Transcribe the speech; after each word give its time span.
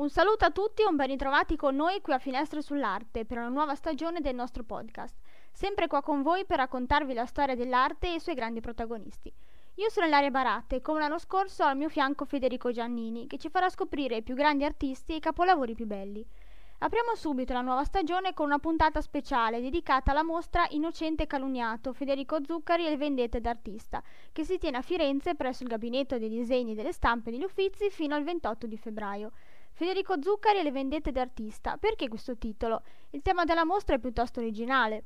Un 0.00 0.08
saluto 0.08 0.46
a 0.46 0.50
tutti 0.50 0.80
e 0.80 0.86
un 0.86 0.96
ben 0.96 1.08
ritrovati 1.08 1.56
con 1.56 1.76
noi 1.76 2.00
qui 2.00 2.14
a 2.14 2.18
Finestre 2.18 2.62
sull'Arte 2.62 3.26
per 3.26 3.36
una 3.36 3.50
nuova 3.50 3.74
stagione 3.74 4.22
del 4.22 4.34
nostro 4.34 4.62
podcast. 4.62 5.14
Sempre 5.52 5.88
qua 5.88 6.00
con 6.00 6.22
voi 6.22 6.46
per 6.46 6.56
raccontarvi 6.56 7.12
la 7.12 7.26
storia 7.26 7.54
dell'arte 7.54 8.06
e 8.06 8.14
i 8.14 8.18
suoi 8.18 8.34
grandi 8.34 8.62
protagonisti. 8.62 9.30
Io 9.74 9.90
sono 9.90 10.06
Ilaria 10.06 10.30
Baratte 10.30 10.76
e 10.76 10.80
come 10.80 11.00
l'anno 11.00 11.18
scorso 11.18 11.64
ho 11.64 11.66
al 11.66 11.76
mio 11.76 11.90
fianco 11.90 12.24
Federico 12.24 12.72
Giannini 12.72 13.26
che 13.26 13.36
ci 13.36 13.50
farà 13.50 13.68
scoprire 13.68 14.16
i 14.16 14.22
più 14.22 14.34
grandi 14.34 14.64
artisti 14.64 15.12
e 15.12 15.16
i 15.16 15.20
capolavori 15.20 15.74
più 15.74 15.84
belli. 15.84 16.26
Apriamo 16.78 17.14
subito 17.14 17.52
la 17.52 17.60
nuova 17.60 17.84
stagione 17.84 18.32
con 18.32 18.46
una 18.46 18.58
puntata 18.58 19.02
speciale 19.02 19.60
dedicata 19.60 20.12
alla 20.12 20.22
mostra 20.22 20.66
Innocente 20.70 21.26
Calunniato 21.26 21.92
Federico 21.92 22.38
Zuccari 22.42 22.86
e 22.86 22.88
le 22.88 22.96
vendette 22.96 23.42
d'artista, 23.42 24.02
che 24.32 24.44
si 24.44 24.56
tiene 24.56 24.78
a 24.78 24.82
Firenze 24.82 25.34
presso 25.34 25.62
il 25.62 25.68
Gabinetto 25.68 26.18
dei 26.18 26.30
Disegni 26.30 26.74
delle 26.74 26.94
Stampe 26.94 27.28
e 27.28 27.32
degli 27.32 27.44
Uffizi 27.44 27.90
fino 27.90 28.14
al 28.14 28.24
28 28.24 28.66
di 28.66 28.78
febbraio. 28.78 29.32
Federico 29.72 30.20
Zuccari 30.20 30.58
e 30.58 30.62
le 30.62 30.72
vendette 30.72 31.12
d'artista. 31.12 31.76
Perché 31.76 32.08
questo 32.08 32.36
titolo? 32.36 32.82
Il 33.10 33.22
tema 33.22 33.44
della 33.44 33.64
mostra 33.64 33.96
è 33.96 33.98
piuttosto 33.98 34.40
originale. 34.40 35.04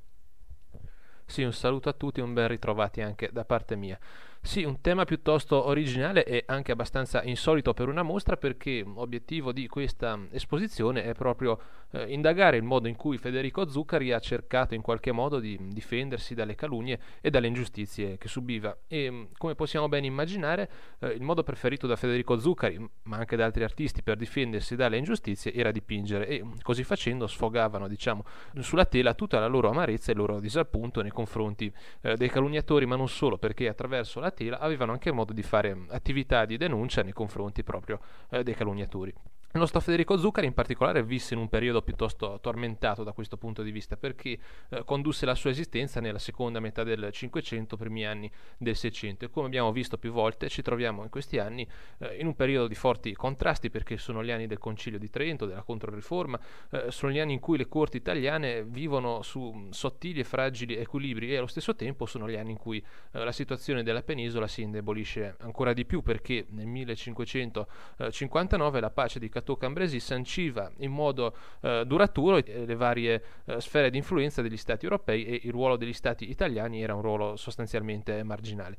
Sì, 1.27 1.43
un 1.43 1.53
saluto 1.53 1.89
a 1.89 1.93
tutti 1.93 2.21
e 2.21 2.23
un 2.23 2.35
ben 2.35 2.49
ritrovati 2.49 3.01
anche 3.01 3.31
da 3.33 3.45
parte 3.45 3.77
mia. 3.77 3.99
Sì, 4.47 4.63
un 4.63 4.83
tema 4.83 5.07
piuttosto 5.07 5.69
originale 5.69 6.23
e 6.23 6.45
anche 6.47 6.71
abbastanza 6.71 7.23
insolito 7.23 7.73
per 7.73 7.89
una 7.89 8.03
mostra 8.03 8.37
perché 8.37 8.85
l'obiettivo 8.85 9.53
di 9.53 9.67
questa 9.67 10.19
esposizione 10.33 11.03
è 11.03 11.15
proprio 11.15 11.59
eh, 11.91 12.13
indagare 12.13 12.59
il 12.59 12.63
modo 12.63 12.87
in 12.87 12.95
cui 12.95 13.17
Federico 13.17 13.67
Zuccari 13.67 14.13
ha 14.13 14.19
cercato 14.19 14.75
in 14.75 14.83
qualche 14.83 15.13
modo 15.13 15.41
di 15.41 15.59
difendersi 15.71 16.35
dalle 16.35 16.55
calunnie 16.57 17.01
e 17.23 17.31
dalle 17.31 17.47
ingiustizie 17.47 18.19
che 18.19 18.29
subiva. 18.29 18.77
E 18.87 19.11
mm, 19.11 19.25
come 19.39 19.55
possiamo 19.55 19.89
ben 19.89 20.05
immaginare 20.05 20.71
eh, 20.99 21.09
il 21.09 21.23
modo 21.23 21.43
preferito 21.43 21.87
da 21.87 21.97
Federico 21.97 22.39
Zuccari 22.39 22.79
ma 23.05 23.17
anche 23.17 23.37
da 23.37 23.47
altri 23.47 23.65
artisti 23.65 24.03
per 24.03 24.19
difendersi 24.19 24.77
dalle 24.77 24.99
ingiustizie 24.99 25.55
era 25.55 25.71
dipingere 25.71 26.29
e 26.29 26.45
mm, 26.45 26.53
così 26.61 26.85
facendo 26.85 27.27
sfogavano 27.27 27.89
diciamo 27.89 28.25
sulla 28.59 28.85
tela 28.85 29.15
tutta 29.15 29.41
la 29.41 29.47
loro 29.47 29.71
amarezza 29.71 30.11
e 30.11 30.13
il 30.13 30.19
loro 30.19 30.39
disappunto 30.39 31.01
nei 31.01 31.13
confronti 31.13 31.73
eh, 32.03 32.15
dei 32.17 32.29
calunniatori 32.29 32.85
ma 32.85 32.97
non 32.97 33.09
solo 33.09 33.39
perché 33.39 33.69
attraverso 33.69 34.21
la 34.21 34.33
avevano 34.59 34.93
anche 34.93 35.13
modo 35.13 35.33
di 35.33 35.43
fare 35.43 35.87
attività 35.91 36.45
di 36.45 36.57
denuncia 36.57 37.03
nei 37.03 37.13
confronti 37.13 37.63
proprio 37.63 38.01
eh, 38.31 38.43
dei 38.43 38.55
calunniatori. 38.55 39.13
Il 39.55 39.61
nostro 39.61 39.79
Federico 39.79 40.19
Zuccari 40.19 40.49
in 40.49 40.53
particolare 40.53 41.05
visse 41.05 41.33
in 41.33 41.39
un 41.39 41.49
periodo 41.49 41.81
piuttosto 41.81 42.41
tormentato 42.43 43.05
da 43.05 43.13
questo 43.13 43.37
punto 43.37 43.63
di 43.63 43.71
vista 43.71 43.97
perché 43.97 44.37
eh, 44.69 44.83
condusse 44.85 45.27
la 45.27 45.37
sua 45.37 45.51
esistenza 45.51 46.01
nella 46.01 46.19
seconda 46.19 46.59
metà 46.59 46.83
del 46.83 47.11
Cinquecento, 47.13 47.77
primi 47.77 48.05
anni 48.05 48.29
del 48.59 48.75
Seicento. 48.75 49.25
E 49.25 49.31
come 49.31 49.47
abbiamo 49.47 49.71
visto 49.71 49.97
più 49.97 50.11
volte 50.11 50.49
ci 50.49 50.61
troviamo 50.61 51.05
in 51.05 51.09
questi 51.09 51.39
anni 51.39 51.65
eh, 51.99 52.17
in 52.17 52.27
un 52.27 52.35
periodo 52.35 52.67
di 52.67 52.75
forti 52.75 53.15
contrasti 53.15 53.71
perché 53.71 53.97
sono 53.97 54.25
gli 54.25 54.33
anni 54.33 54.49
del 54.49 54.59
Concilio 54.59 54.99
di 54.99 55.09
Trento, 55.09 55.47
della 55.47 55.63
Controriforma, 55.63 56.37
eh, 56.71 56.91
sono 56.91 57.13
gli 57.13 57.21
anni 57.21 57.35
in 57.35 57.41
cui 57.41 57.57
le 57.57 57.69
corti 57.69 57.99
italiane 57.99 58.65
vivono 58.65 59.23
su 59.23 59.69
sottili 59.71 60.19
e 60.19 60.25
fragili 60.25 60.75
equilibri 60.75 61.33
e 61.33 61.37
allo 61.37 61.47
stesso 61.47 61.77
tempo 61.77 62.07
sono 62.07 62.29
gli 62.29 62.35
anni 62.35 62.51
in 62.51 62.59
cui 62.59 62.85
eh, 63.13 63.23
la 63.23 63.31
situazione 63.31 63.85
della 63.85 64.03
penisola 64.03 64.49
si 64.49 64.63
indebolisce 64.63 65.37
ancora 65.39 65.73
di 65.73 65.85
più 65.85 66.03
perché 66.03 66.45
nel 66.49 66.67
1559 66.67 68.81
la 68.81 68.91
pace 68.91 69.21
di 69.21 69.29
Catania 69.29 69.43
Cateau 69.45 69.59
Cambresi 69.59 70.01
sanciva 70.01 70.73
in 70.79 70.91
modo 70.91 71.37
eh, 71.61 71.85
duraturo 71.87 72.41
le 72.43 72.75
varie 72.75 73.23
eh, 73.45 73.61
sfere 73.61 73.91
di 73.91 73.99
influenza 73.99 74.41
degli 74.41 74.57
Stati 74.57 74.85
europei 74.85 75.27
e 75.27 75.41
il 75.45 75.53
ruolo 75.53 75.77
degli 75.77 75.93
Stati 75.93 76.31
italiani 76.31 76.83
era 76.83 76.95
un 76.95 77.03
ruolo 77.03 77.37
sostanzialmente 77.37 78.23
marginale. 78.23 78.77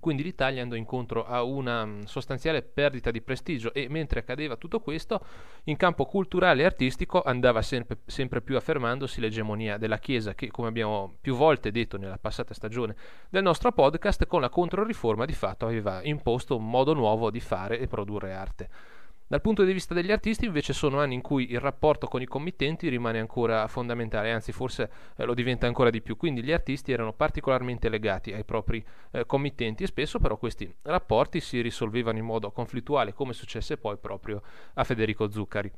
Quindi 0.00 0.22
l'Italia 0.22 0.62
andò 0.62 0.74
incontro 0.74 1.24
a 1.24 1.42
una 1.42 1.86
mm, 1.86 2.02
sostanziale 2.02 2.62
perdita 2.62 3.10
di 3.10 3.22
prestigio 3.22 3.72
e 3.72 3.88
mentre 3.88 4.20
accadeva 4.20 4.56
tutto 4.56 4.80
questo, 4.80 5.24
in 5.64 5.76
campo 5.76 6.04
culturale 6.04 6.62
e 6.62 6.64
artistico 6.66 7.22
andava 7.22 7.62
sempre, 7.62 7.98
sempre, 8.04 8.42
più 8.42 8.56
affermandosi 8.56 9.20
l'egemonia 9.20 9.78
della 9.78 9.98
Chiesa 9.98 10.34
che, 10.34 10.50
come 10.50 10.68
abbiamo 10.68 11.16
più 11.20 11.34
volte 11.34 11.70
detto 11.70 11.96
nella 11.96 12.18
passata 12.18 12.52
stagione 12.52 12.94
del 13.30 13.42
nostro 13.42 13.72
podcast, 13.72 14.26
con 14.26 14.40
la 14.40 14.50
controriforma 14.50 15.24
di 15.24 15.32
fatto 15.32 15.64
aveva 15.64 16.00
imposto 16.02 16.56
un 16.56 16.68
modo 16.68 16.92
nuovo 16.92 17.30
di 17.30 17.40
fare 17.40 17.78
e 17.78 17.86
produrre 17.86 18.34
arte. 18.34 18.68
Dal 19.28 19.40
punto 19.40 19.64
di 19.64 19.72
vista 19.72 19.92
degli 19.92 20.12
artisti 20.12 20.44
invece 20.44 20.72
sono 20.72 21.00
anni 21.00 21.14
in 21.14 21.20
cui 21.20 21.50
il 21.50 21.58
rapporto 21.58 22.06
con 22.06 22.22
i 22.22 22.26
committenti 22.26 22.88
rimane 22.88 23.18
ancora 23.18 23.66
fondamentale, 23.66 24.30
anzi 24.30 24.52
forse 24.52 24.88
eh, 25.16 25.24
lo 25.24 25.34
diventa 25.34 25.66
ancora 25.66 25.90
di 25.90 26.00
più, 26.00 26.16
quindi 26.16 26.44
gli 26.44 26.52
artisti 26.52 26.92
erano 26.92 27.12
particolarmente 27.12 27.88
legati 27.88 28.32
ai 28.32 28.44
propri 28.44 28.84
eh, 29.10 29.26
committenti 29.26 29.82
e 29.82 29.88
spesso 29.88 30.20
però 30.20 30.36
questi 30.36 30.72
rapporti 30.82 31.40
si 31.40 31.60
risolvevano 31.60 32.18
in 32.18 32.24
modo 32.24 32.52
conflittuale 32.52 33.14
come 33.14 33.32
successe 33.32 33.76
poi 33.76 33.96
proprio 33.96 34.42
a 34.74 34.84
Federico 34.84 35.28
Zuccari. 35.28 35.72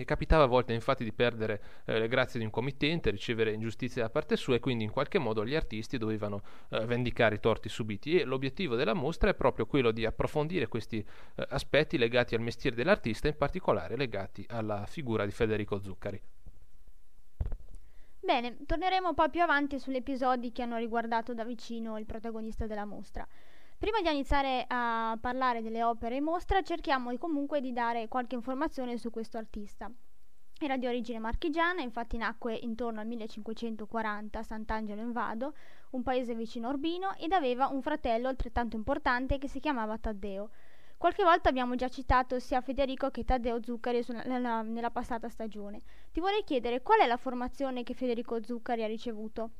E 0.00 0.06
capitava 0.06 0.44
a 0.44 0.46
volte 0.46 0.72
infatti 0.72 1.04
di 1.04 1.12
perdere 1.12 1.60
eh, 1.84 1.98
le 1.98 2.08
grazie 2.08 2.38
di 2.38 2.46
un 2.46 2.50
committente, 2.50 3.10
ricevere 3.10 3.52
ingiustizie 3.52 4.00
da 4.00 4.08
parte 4.08 4.34
sua 4.36 4.54
e 4.54 4.58
quindi 4.58 4.84
in 4.84 4.90
qualche 4.90 5.18
modo 5.18 5.44
gli 5.44 5.54
artisti 5.54 5.98
dovevano 5.98 6.40
eh, 6.70 6.86
vendicare 6.86 7.34
i 7.34 7.38
torti 7.38 7.68
subiti 7.68 8.18
e 8.18 8.24
l'obiettivo 8.24 8.76
della 8.76 8.94
mostra 8.94 9.28
è 9.28 9.34
proprio 9.34 9.66
quello 9.66 9.90
di 9.90 10.06
approfondire 10.06 10.68
questi 10.68 11.04
eh, 11.34 11.46
aspetti 11.50 11.98
legati 11.98 12.34
al 12.34 12.40
mestiere 12.40 12.74
dell'artista, 12.74 13.28
in 13.28 13.36
particolare 13.36 13.98
legati 13.98 14.42
alla 14.48 14.86
figura 14.86 15.26
di 15.26 15.32
Federico 15.32 15.78
Zuccari. 15.82 16.18
Bene, 18.20 18.56
torneremo 18.64 19.12
poi 19.12 19.28
più 19.28 19.42
avanti 19.42 19.78
sugli 19.78 19.96
episodi 19.96 20.50
che 20.50 20.62
hanno 20.62 20.78
riguardato 20.78 21.34
da 21.34 21.44
vicino 21.44 21.98
il 21.98 22.06
protagonista 22.06 22.66
della 22.66 22.86
mostra. 22.86 23.28
Prima 23.80 24.02
di 24.02 24.10
iniziare 24.10 24.66
a 24.68 25.16
parlare 25.18 25.62
delle 25.62 25.82
opere 25.82 26.16
in 26.16 26.24
mostra, 26.24 26.60
cerchiamo 26.60 27.16
comunque 27.16 27.62
di 27.62 27.72
dare 27.72 28.08
qualche 28.08 28.34
informazione 28.34 28.98
su 28.98 29.08
questo 29.08 29.38
artista. 29.38 29.90
Era 30.58 30.76
di 30.76 30.86
origine 30.86 31.18
marchigiana, 31.18 31.80
infatti 31.80 32.18
nacque 32.18 32.54
intorno 32.54 33.00
al 33.00 33.06
1540 33.06 34.38
a 34.38 34.42
Sant'Angelo 34.42 35.00
in 35.00 35.12
Vado, 35.12 35.54
un 35.92 36.02
paese 36.02 36.34
vicino 36.34 36.68
Urbino, 36.68 37.14
ed 37.14 37.32
aveva 37.32 37.68
un 37.68 37.80
fratello 37.80 38.28
altrettanto 38.28 38.76
importante 38.76 39.38
che 39.38 39.48
si 39.48 39.60
chiamava 39.60 39.96
Taddeo. 39.96 40.50
Qualche 40.98 41.24
volta 41.24 41.48
abbiamo 41.48 41.74
già 41.74 41.88
citato 41.88 42.38
sia 42.38 42.60
Federico 42.60 43.08
che 43.08 43.24
Taddeo 43.24 43.62
Zuccari 43.62 44.04
nella, 44.26 44.60
nella 44.60 44.90
passata 44.90 45.30
stagione. 45.30 45.80
Ti 46.12 46.20
vorrei 46.20 46.44
chiedere 46.44 46.82
qual 46.82 47.00
è 47.00 47.06
la 47.06 47.16
formazione 47.16 47.82
che 47.82 47.94
Federico 47.94 48.42
Zuccari 48.44 48.84
ha 48.84 48.86
ricevuto? 48.86 49.52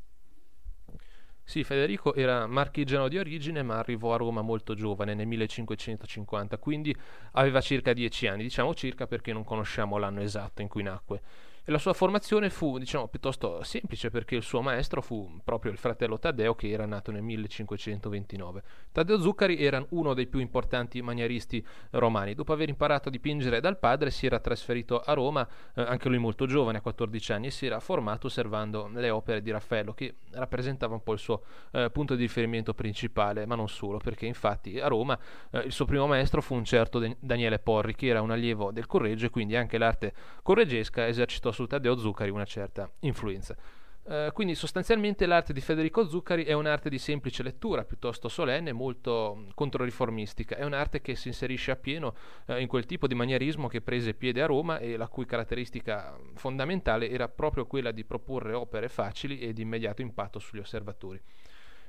Sì, 1.50 1.64
Federico 1.64 2.14
era 2.14 2.46
marchigiano 2.46 3.08
di 3.08 3.18
origine, 3.18 3.64
ma 3.64 3.76
arrivò 3.80 4.14
a 4.14 4.16
Roma 4.16 4.40
molto 4.40 4.74
giovane, 4.74 5.14
nel 5.14 5.26
1550, 5.26 6.58
quindi 6.58 6.94
aveva 7.32 7.60
circa 7.60 7.92
dieci 7.92 8.28
anni, 8.28 8.44
diciamo 8.44 8.72
circa 8.72 9.08
perché 9.08 9.32
non 9.32 9.42
conosciamo 9.42 9.98
l'anno 9.98 10.20
esatto 10.20 10.62
in 10.62 10.68
cui 10.68 10.84
nacque. 10.84 11.20
E 11.62 11.70
la 11.70 11.78
sua 11.78 11.92
formazione 11.92 12.48
fu, 12.48 12.78
diciamo, 12.78 13.08
piuttosto 13.08 13.62
semplice 13.62 14.10
perché 14.10 14.34
il 14.34 14.42
suo 14.42 14.62
maestro 14.62 15.02
fu 15.02 15.40
proprio 15.44 15.70
il 15.70 15.78
fratello 15.78 16.18
Taddeo 16.18 16.54
che 16.54 16.70
era 16.70 16.86
nato 16.86 17.12
nel 17.12 17.22
1529. 17.22 18.62
Taddeo 18.92 19.20
Zuccari 19.20 19.62
era 19.62 19.84
uno 19.90 20.14
dei 20.14 20.26
più 20.26 20.40
importanti 20.40 21.02
manieristi 21.02 21.64
romani. 21.90 22.34
Dopo 22.34 22.54
aver 22.54 22.70
imparato 22.70 23.08
a 23.08 23.10
dipingere 23.10 23.60
dal 23.60 23.78
padre 23.78 24.10
si 24.10 24.24
era 24.24 24.40
trasferito 24.40 25.00
a 25.00 25.12
Roma, 25.12 25.46
eh, 25.74 25.82
anche 25.82 26.08
lui 26.08 26.18
molto 26.18 26.46
giovane, 26.46 26.78
a 26.78 26.80
14 26.80 27.32
anni, 27.32 27.46
e 27.48 27.50
si 27.50 27.66
era 27.66 27.78
formato 27.78 28.28
osservando 28.28 28.90
le 28.94 29.10
opere 29.10 29.42
di 29.42 29.50
Raffaello 29.50 29.92
che 29.92 30.16
rappresentava 30.32 30.94
un 30.94 31.02
po' 31.02 31.12
il 31.12 31.18
suo 31.18 31.42
eh, 31.72 31.90
punto 31.90 32.14
di 32.14 32.22
riferimento 32.22 32.72
principale, 32.72 33.44
ma 33.44 33.54
non 33.54 33.68
solo, 33.68 33.98
perché 33.98 34.24
infatti 34.24 34.80
a 34.80 34.88
Roma 34.88 35.18
eh, 35.50 35.58
il 35.58 35.72
suo 35.72 35.84
primo 35.84 36.06
maestro 36.06 36.40
fu 36.40 36.54
un 36.54 36.64
certo 36.64 37.16
Daniele 37.18 37.58
Porri 37.58 37.94
che 37.94 38.06
era 38.06 38.22
un 38.22 38.30
allievo 38.30 38.72
del 38.72 38.86
Correggio 38.86 39.26
e 39.26 39.30
quindi 39.30 39.56
anche 39.56 39.76
l'arte 39.78 40.12
correggesca 40.42 41.06
esercitò 41.06 41.49
avuto 41.50 41.52
su 41.52 41.66
Taddeo 41.66 41.96
Zuccari 41.96 42.30
una 42.30 42.44
certa 42.44 42.90
influenza. 43.00 43.56
Uh, 44.02 44.32
quindi 44.32 44.54
sostanzialmente 44.54 45.26
l'arte 45.26 45.52
di 45.52 45.60
Federico 45.60 46.08
Zuccari 46.08 46.44
è 46.44 46.54
un'arte 46.54 46.88
di 46.88 46.98
semplice 46.98 47.42
lettura, 47.42 47.84
piuttosto 47.84 48.28
solenne, 48.28 48.72
molto 48.72 49.46
controriformistica. 49.54 50.56
È 50.56 50.64
un'arte 50.64 51.02
che 51.02 51.14
si 51.14 51.28
inserisce 51.28 51.70
appieno 51.70 52.14
uh, 52.46 52.54
in 52.54 52.66
quel 52.66 52.86
tipo 52.86 53.06
di 53.06 53.14
manierismo 53.14 53.68
che 53.68 53.82
prese 53.82 54.14
piede 54.14 54.42
a 54.42 54.46
Roma 54.46 54.78
e 54.78 54.96
la 54.96 55.06
cui 55.06 55.26
caratteristica 55.26 56.16
fondamentale 56.34 57.10
era 57.10 57.28
proprio 57.28 57.66
quella 57.66 57.92
di 57.92 58.04
proporre 58.04 58.54
opere 58.54 58.88
facili 58.88 59.38
e 59.38 59.52
di 59.52 59.62
immediato 59.62 60.00
impatto 60.00 60.38
sugli 60.38 60.60
osservatori. 60.60 61.20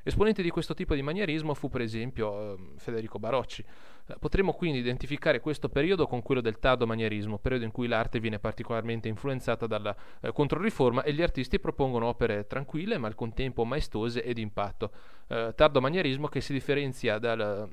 Esponente 0.03 0.41
di 0.41 0.49
questo 0.49 0.73
tipo 0.73 0.95
di 0.95 1.01
manierismo 1.01 1.53
fu 1.53 1.69
per 1.69 1.81
esempio 1.81 2.53
eh, 2.53 2.57
Federico 2.77 3.19
Barocci. 3.19 3.63
Eh, 4.07 4.15
potremmo 4.19 4.53
quindi 4.53 4.79
identificare 4.79 5.39
questo 5.39 5.69
periodo 5.69 6.07
con 6.07 6.21
quello 6.21 6.41
del 6.41 6.59
tardo 6.59 6.87
manierismo, 6.87 7.37
periodo 7.37 7.65
in 7.65 7.71
cui 7.71 7.87
l'arte 7.87 8.19
viene 8.19 8.39
particolarmente 8.39 9.07
influenzata 9.07 9.67
dalla 9.67 9.95
eh, 10.21 10.31
Controriforma 10.31 11.03
e 11.03 11.13
gli 11.13 11.21
artisti 11.21 11.59
propongono 11.59 12.07
opere 12.07 12.47
tranquille 12.47 12.97
ma 12.97 13.07
al 13.07 13.15
contempo 13.15 13.63
maestose 13.63 14.23
e 14.23 14.33
di 14.33 14.41
impatto. 14.41 14.91
Eh, 15.27 15.53
tardo 15.55 15.81
manierismo 15.81 16.27
che 16.27 16.41
si 16.41 16.53
differenzia 16.53 17.19
dal 17.19 17.69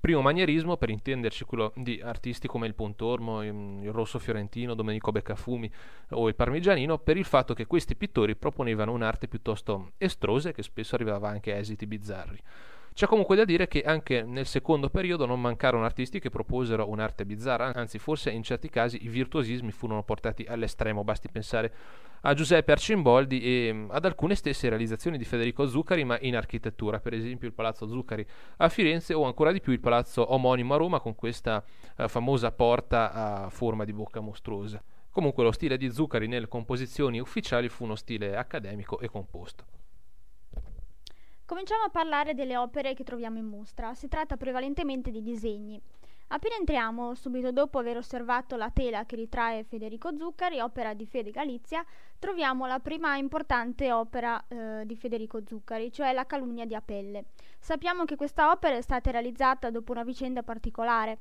Primo 0.00 0.20
manierismo, 0.20 0.76
per 0.76 0.90
intenderci 0.90 1.44
quello 1.44 1.72
di 1.76 2.00
artisti 2.02 2.46
come 2.46 2.66
il 2.66 2.74
Pontormo, 2.74 3.42
il 3.42 3.90
Rosso 3.90 4.18
Fiorentino, 4.18 4.74
Domenico 4.74 5.12
Beccafumi 5.12 5.70
o 6.10 6.28
il 6.28 6.34
Parmigianino, 6.34 6.98
per 6.98 7.16
il 7.16 7.24
fatto 7.24 7.54
che 7.54 7.66
questi 7.66 7.96
pittori 7.96 8.36
proponevano 8.36 8.92
un'arte 8.92 9.28
piuttosto 9.28 9.92
estrosa 9.98 10.50
e 10.50 10.52
che 10.52 10.62
spesso 10.62 10.94
arrivava 10.94 11.28
anche 11.28 11.52
a 11.52 11.56
esiti 11.56 11.86
bizzarri. 11.86 12.38
C'è 12.96 13.06
comunque 13.06 13.36
da 13.36 13.44
dire 13.44 13.68
che 13.68 13.82
anche 13.82 14.22
nel 14.22 14.46
secondo 14.46 14.88
periodo 14.88 15.26
non 15.26 15.38
mancarono 15.38 15.84
artisti 15.84 16.18
che 16.18 16.30
proposero 16.30 16.88
un'arte 16.88 17.26
bizzarra, 17.26 17.74
anzi 17.74 17.98
forse 17.98 18.30
in 18.30 18.42
certi 18.42 18.70
casi 18.70 19.04
i 19.04 19.08
virtuosismi 19.08 19.70
furono 19.70 20.02
portati 20.02 20.46
all'estremo, 20.48 21.04
basti 21.04 21.28
pensare 21.28 21.74
a 22.22 22.32
Giuseppe 22.32 22.72
Arcimboldi 22.72 23.42
e 23.42 23.70
mm, 23.70 23.90
ad 23.90 24.06
alcune 24.06 24.34
stesse 24.34 24.70
realizzazioni 24.70 25.18
di 25.18 25.26
Federico 25.26 25.66
Zuccari, 25.68 26.04
ma 26.04 26.16
in 26.22 26.36
architettura, 26.36 26.98
per 26.98 27.12
esempio 27.12 27.46
il 27.46 27.52
Palazzo 27.52 27.86
Zuccari 27.86 28.26
a 28.56 28.68
Firenze 28.70 29.12
o 29.12 29.24
ancora 29.24 29.52
di 29.52 29.60
più 29.60 29.72
il 29.72 29.80
palazzo 29.80 30.32
omonimo 30.32 30.72
a 30.72 30.78
Roma 30.78 30.98
con 30.98 31.14
questa 31.14 31.62
eh, 31.98 32.08
famosa 32.08 32.50
porta 32.50 33.12
a 33.12 33.50
forma 33.50 33.84
di 33.84 33.92
bocca 33.92 34.20
mostruosa. 34.20 34.82
Comunque 35.10 35.44
lo 35.44 35.52
stile 35.52 35.76
di 35.76 35.92
Zuccari 35.92 36.28
nelle 36.28 36.48
composizioni 36.48 37.20
ufficiali 37.20 37.68
fu 37.68 37.84
uno 37.84 37.94
stile 37.94 38.38
accademico 38.38 39.00
e 39.00 39.10
composto. 39.10 39.75
Cominciamo 41.46 41.84
a 41.84 41.90
parlare 41.90 42.34
delle 42.34 42.56
opere 42.56 42.92
che 42.92 43.04
troviamo 43.04 43.38
in 43.38 43.46
mostra. 43.46 43.94
Si 43.94 44.08
tratta 44.08 44.36
prevalentemente 44.36 45.12
di 45.12 45.22
disegni. 45.22 45.80
Appena 46.28 46.56
entriamo, 46.56 47.14
subito 47.14 47.52
dopo 47.52 47.78
aver 47.78 47.98
osservato 47.98 48.56
la 48.56 48.68
tela 48.70 49.06
che 49.06 49.14
ritrae 49.14 49.62
Federico 49.62 50.10
Zuccari, 50.16 50.58
opera 50.58 50.92
di 50.92 51.06
Fede 51.06 51.30
Galizia, 51.30 51.86
troviamo 52.18 52.66
la 52.66 52.80
prima 52.80 53.14
importante 53.16 53.92
opera 53.92 54.44
eh, 54.48 54.82
di 54.86 54.96
Federico 54.96 55.40
Zuccari, 55.46 55.92
cioè 55.92 56.12
La 56.12 56.26
calunnia 56.26 56.66
di 56.66 56.74
Apelle. 56.74 57.26
Sappiamo 57.60 58.04
che 58.04 58.16
questa 58.16 58.50
opera 58.50 58.74
è 58.74 58.82
stata 58.82 59.12
realizzata 59.12 59.70
dopo 59.70 59.92
una 59.92 60.02
vicenda 60.02 60.42
particolare. 60.42 61.20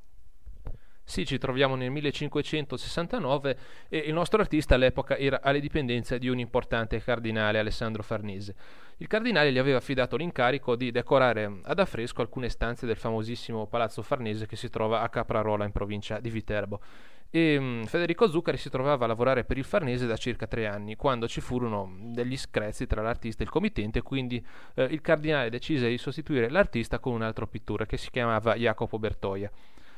Sì, 1.08 1.24
ci 1.24 1.38
troviamo 1.38 1.76
nel 1.76 1.92
1569 1.92 3.58
e 3.90 3.98
il 4.00 4.14
nostro 4.14 4.42
artista 4.42 4.74
all'epoca 4.74 5.16
era 5.16 5.40
alle 5.44 5.60
dipendenze 5.60 6.18
di 6.18 6.30
un 6.30 6.40
importante 6.40 7.00
cardinale, 7.00 7.60
Alessandro 7.60 8.02
Farnese. 8.02 8.56
Il 8.98 9.06
cardinale 9.06 9.52
gli 9.52 9.60
aveva 9.60 9.78
affidato 9.78 10.18
l'incarico 10.18 10.76
di 10.76 10.90
decorare 10.90 11.60
ad 11.62 11.78
affresco 11.78 12.22
alcune 12.22 12.50
stanze 12.50 12.88
del 12.88 12.98
famosissimo 12.98 13.68
Palazzo 13.68 14.02
Farnese 14.02 14.48
che 14.48 14.56
si 14.56 14.70
trova 14.72 15.02
a 15.02 15.10
Caprarola 15.10 15.64
in 15.64 15.72
provincia 15.72 16.20
di 16.20 16.32
Viterbo. 16.32 16.82
E 17.30 17.56
um, 17.56 17.86
Federico 17.86 18.28
Zuccari 18.28 18.58
si 18.58 18.70
trovava 18.70 19.06
a 19.06 19.08
lavorare 19.08 19.44
per 19.44 19.60
il 19.60 19.64
Farnese 19.64 20.08
da 20.08 20.18
circa 20.18 20.48
tre 20.48 20.66
anni, 20.66 20.96
quando 20.96 21.28
ci 21.28 21.40
furono 21.40 21.96
degli 22.00 22.36
screzi 22.36 22.88
tra 22.88 23.04
l'artista 23.04 23.44
e 23.44 23.46
il 23.46 23.52
committente, 23.52 24.02
quindi 24.02 24.44
eh, 24.74 24.86
il 24.86 25.02
cardinale 25.02 25.52
decise 25.52 25.88
di 25.88 26.00
sostituire 26.00 26.50
l'artista 26.50 26.98
con 26.98 27.14
un 27.14 27.22
altro 27.22 27.46
pittore 27.46 27.86
che 27.86 27.98
si 27.98 28.10
chiamava 28.10 28.56
Jacopo 28.56 28.98
Bertoia. 28.98 29.52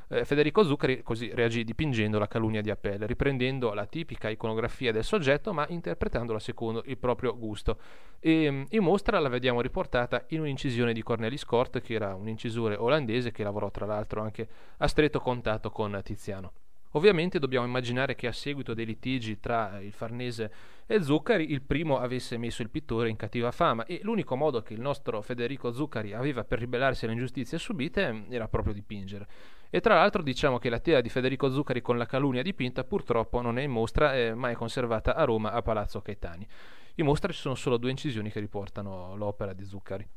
Eh, 0.10 0.24
Federico 0.24 0.64
Zuccari 0.64 1.04
così 1.04 1.30
reagì 1.34 1.66
dipingendo 1.66 2.18
la 2.18 2.28
calunnia 2.28 2.62
di 2.62 2.70
Appelle, 2.70 3.06
riprendendo 3.06 3.74
la 3.74 3.86
tipica 3.86 4.30
iconografia 4.30 4.94
del 4.94 5.04
soggetto 5.04 5.54
ma 5.54 5.66
interpretandola 5.68 6.40
secondo 6.40 6.82
il 6.86 6.98
proprio 6.98 7.38
gusto. 7.38 7.78
E, 8.20 8.50
mm, 8.50 8.64
in 8.70 8.84
mostra 8.84 9.20
la 9.20 9.30
vediamo 9.30 9.60
riportata 9.60 10.24
in 10.30 10.40
un'incisione 10.40 10.94
di 10.94 11.04
Cornelis 11.04 11.44
Kort, 11.44 11.82
che 11.82 11.94
era 11.94 12.16
un 12.16 12.30
incisore 12.30 12.76
olandese 12.76 13.32
che 13.32 13.44
lavorò 13.44 13.70
tra 13.70 13.86
l'altro 13.86 14.22
anche 14.22 14.48
a 14.78 14.88
stretto 14.88 15.20
contatto 15.20 15.70
con 15.72 16.00
Tiziano. 16.04 16.54
Ovviamente 16.92 17.38
dobbiamo 17.38 17.66
immaginare 17.66 18.16
che 18.16 18.28
a 18.28 18.32
seguito 18.32 18.74
dei 18.74 18.86
litigi 18.86 19.40
tra 19.40 19.80
il 19.82 19.92
Farnese 19.92 20.52
e 20.86 21.04
Zuccari 21.04 21.52
il 21.52 21.62
primo 21.62 22.00
avesse 22.00 22.38
messo 22.38 22.62
il 22.62 22.70
pittore 22.70 23.10
in 23.10 23.18
cattiva 23.18 23.52
fama 23.52 23.86
e 23.86 24.00
l'unico 24.04 24.38
modo 24.38 24.62
che 24.62 24.74
il 24.74 24.80
nostro 24.80 25.22
Federico 25.22 25.74
Zuccari 25.74 26.14
aveva 26.14 26.46
per 26.46 26.60
ribellarsi 26.60 27.04
alle 27.04 27.14
ingiustizie 27.14 27.58
subite 27.58 28.12
mm, 28.12 28.32
era 28.32 28.48
proprio 28.48 28.74
dipingere. 28.74 29.28
E 29.70 29.82
tra 29.82 29.96
l'altro 29.96 30.22
diciamo 30.22 30.60
che 30.60 30.70
la 30.70 30.80
tela 30.80 31.02
di 31.02 31.10
Federico 31.10 31.52
Zuccari 31.52 31.82
con 31.82 31.98
la 31.98 32.06
calunnia 32.06 32.42
dipinta 32.42 32.84
purtroppo 32.84 33.42
non 33.42 33.58
è 33.58 33.64
in 33.64 33.72
mostra, 33.72 34.14
è 34.14 34.34
mai 34.34 34.56
conservata 34.56 35.16
a 35.16 35.24
Roma 35.24 35.52
a 35.52 35.62
Palazzo 35.62 36.02
Caetani. 36.02 36.48
In 36.96 37.06
mostra 37.06 37.32
ci 37.32 37.40
sono 37.40 37.56
solo 37.56 37.78
due 37.78 37.92
incisioni 37.92 38.32
che 38.32 38.40
riportano 38.40 39.16
l'opera 39.16 39.54
di 39.54 39.66
Zuccari. 39.66 40.08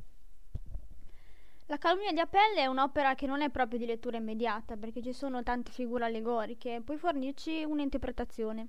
La 1.67 1.79
calunnia 1.79 2.12
di 2.12 2.19
Apelle 2.19 2.62
è 2.62 2.67
un'opera 2.67 3.14
che 3.14 3.26
non 3.26 3.43
è 3.43 3.50
proprio 3.50 3.79
di 3.79 3.87
lettura 3.87 4.17
immediata 4.17 4.76
perché 4.76 5.02
ci 5.02 5.12
sono 5.12 5.43
tante 5.43 5.70
figure 5.70 6.05
allegoriche, 6.05 6.82
puoi 6.85 6.96
fornirci 6.96 7.62
un'interpretazione. 7.64 8.67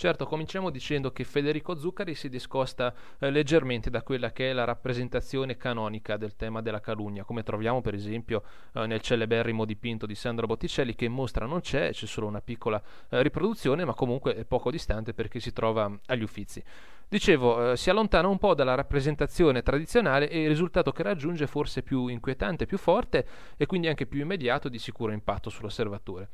Certo, 0.00 0.26
cominciamo 0.26 0.70
dicendo 0.70 1.10
che 1.10 1.24
Federico 1.24 1.76
Zuccari 1.76 2.14
si 2.14 2.28
discosta 2.28 2.94
eh, 3.18 3.32
leggermente 3.32 3.90
da 3.90 4.04
quella 4.04 4.30
che 4.30 4.50
è 4.50 4.52
la 4.52 4.62
rappresentazione 4.62 5.56
canonica 5.56 6.16
del 6.16 6.36
tema 6.36 6.62
della 6.62 6.78
calunnia, 6.78 7.24
come 7.24 7.42
troviamo 7.42 7.80
per 7.80 7.94
esempio 7.94 8.44
eh, 8.74 8.86
nel 8.86 9.00
celeberrimo 9.00 9.64
dipinto 9.64 10.06
di 10.06 10.14
Sandro 10.14 10.46
Botticelli 10.46 10.94
che 10.94 11.06
in 11.06 11.12
mostra 11.12 11.46
non 11.46 11.62
c'è, 11.62 11.90
c'è 11.90 12.06
solo 12.06 12.28
una 12.28 12.40
piccola 12.40 12.80
eh, 13.08 13.20
riproduzione, 13.24 13.84
ma 13.84 13.92
comunque 13.92 14.36
è 14.36 14.44
poco 14.44 14.70
distante 14.70 15.14
perché 15.14 15.40
si 15.40 15.52
trova 15.52 15.90
agli 16.06 16.22
Uffizi. 16.22 16.62
Dicevo, 17.08 17.72
eh, 17.72 17.76
si 17.76 17.90
allontana 17.90 18.28
un 18.28 18.38
po' 18.38 18.54
dalla 18.54 18.76
rappresentazione 18.76 19.62
tradizionale 19.62 20.30
e 20.30 20.42
il 20.42 20.48
risultato 20.48 20.92
che 20.92 21.02
raggiunge 21.02 21.42
è 21.42 21.48
forse 21.48 21.82
più 21.82 22.06
inquietante, 22.06 22.66
più 22.66 22.78
forte 22.78 23.26
e 23.56 23.66
quindi 23.66 23.88
anche 23.88 24.06
più 24.06 24.20
immediato 24.20 24.68
di 24.68 24.78
sicuro 24.78 25.10
impatto 25.10 25.50
sull'osservatore. 25.50 26.28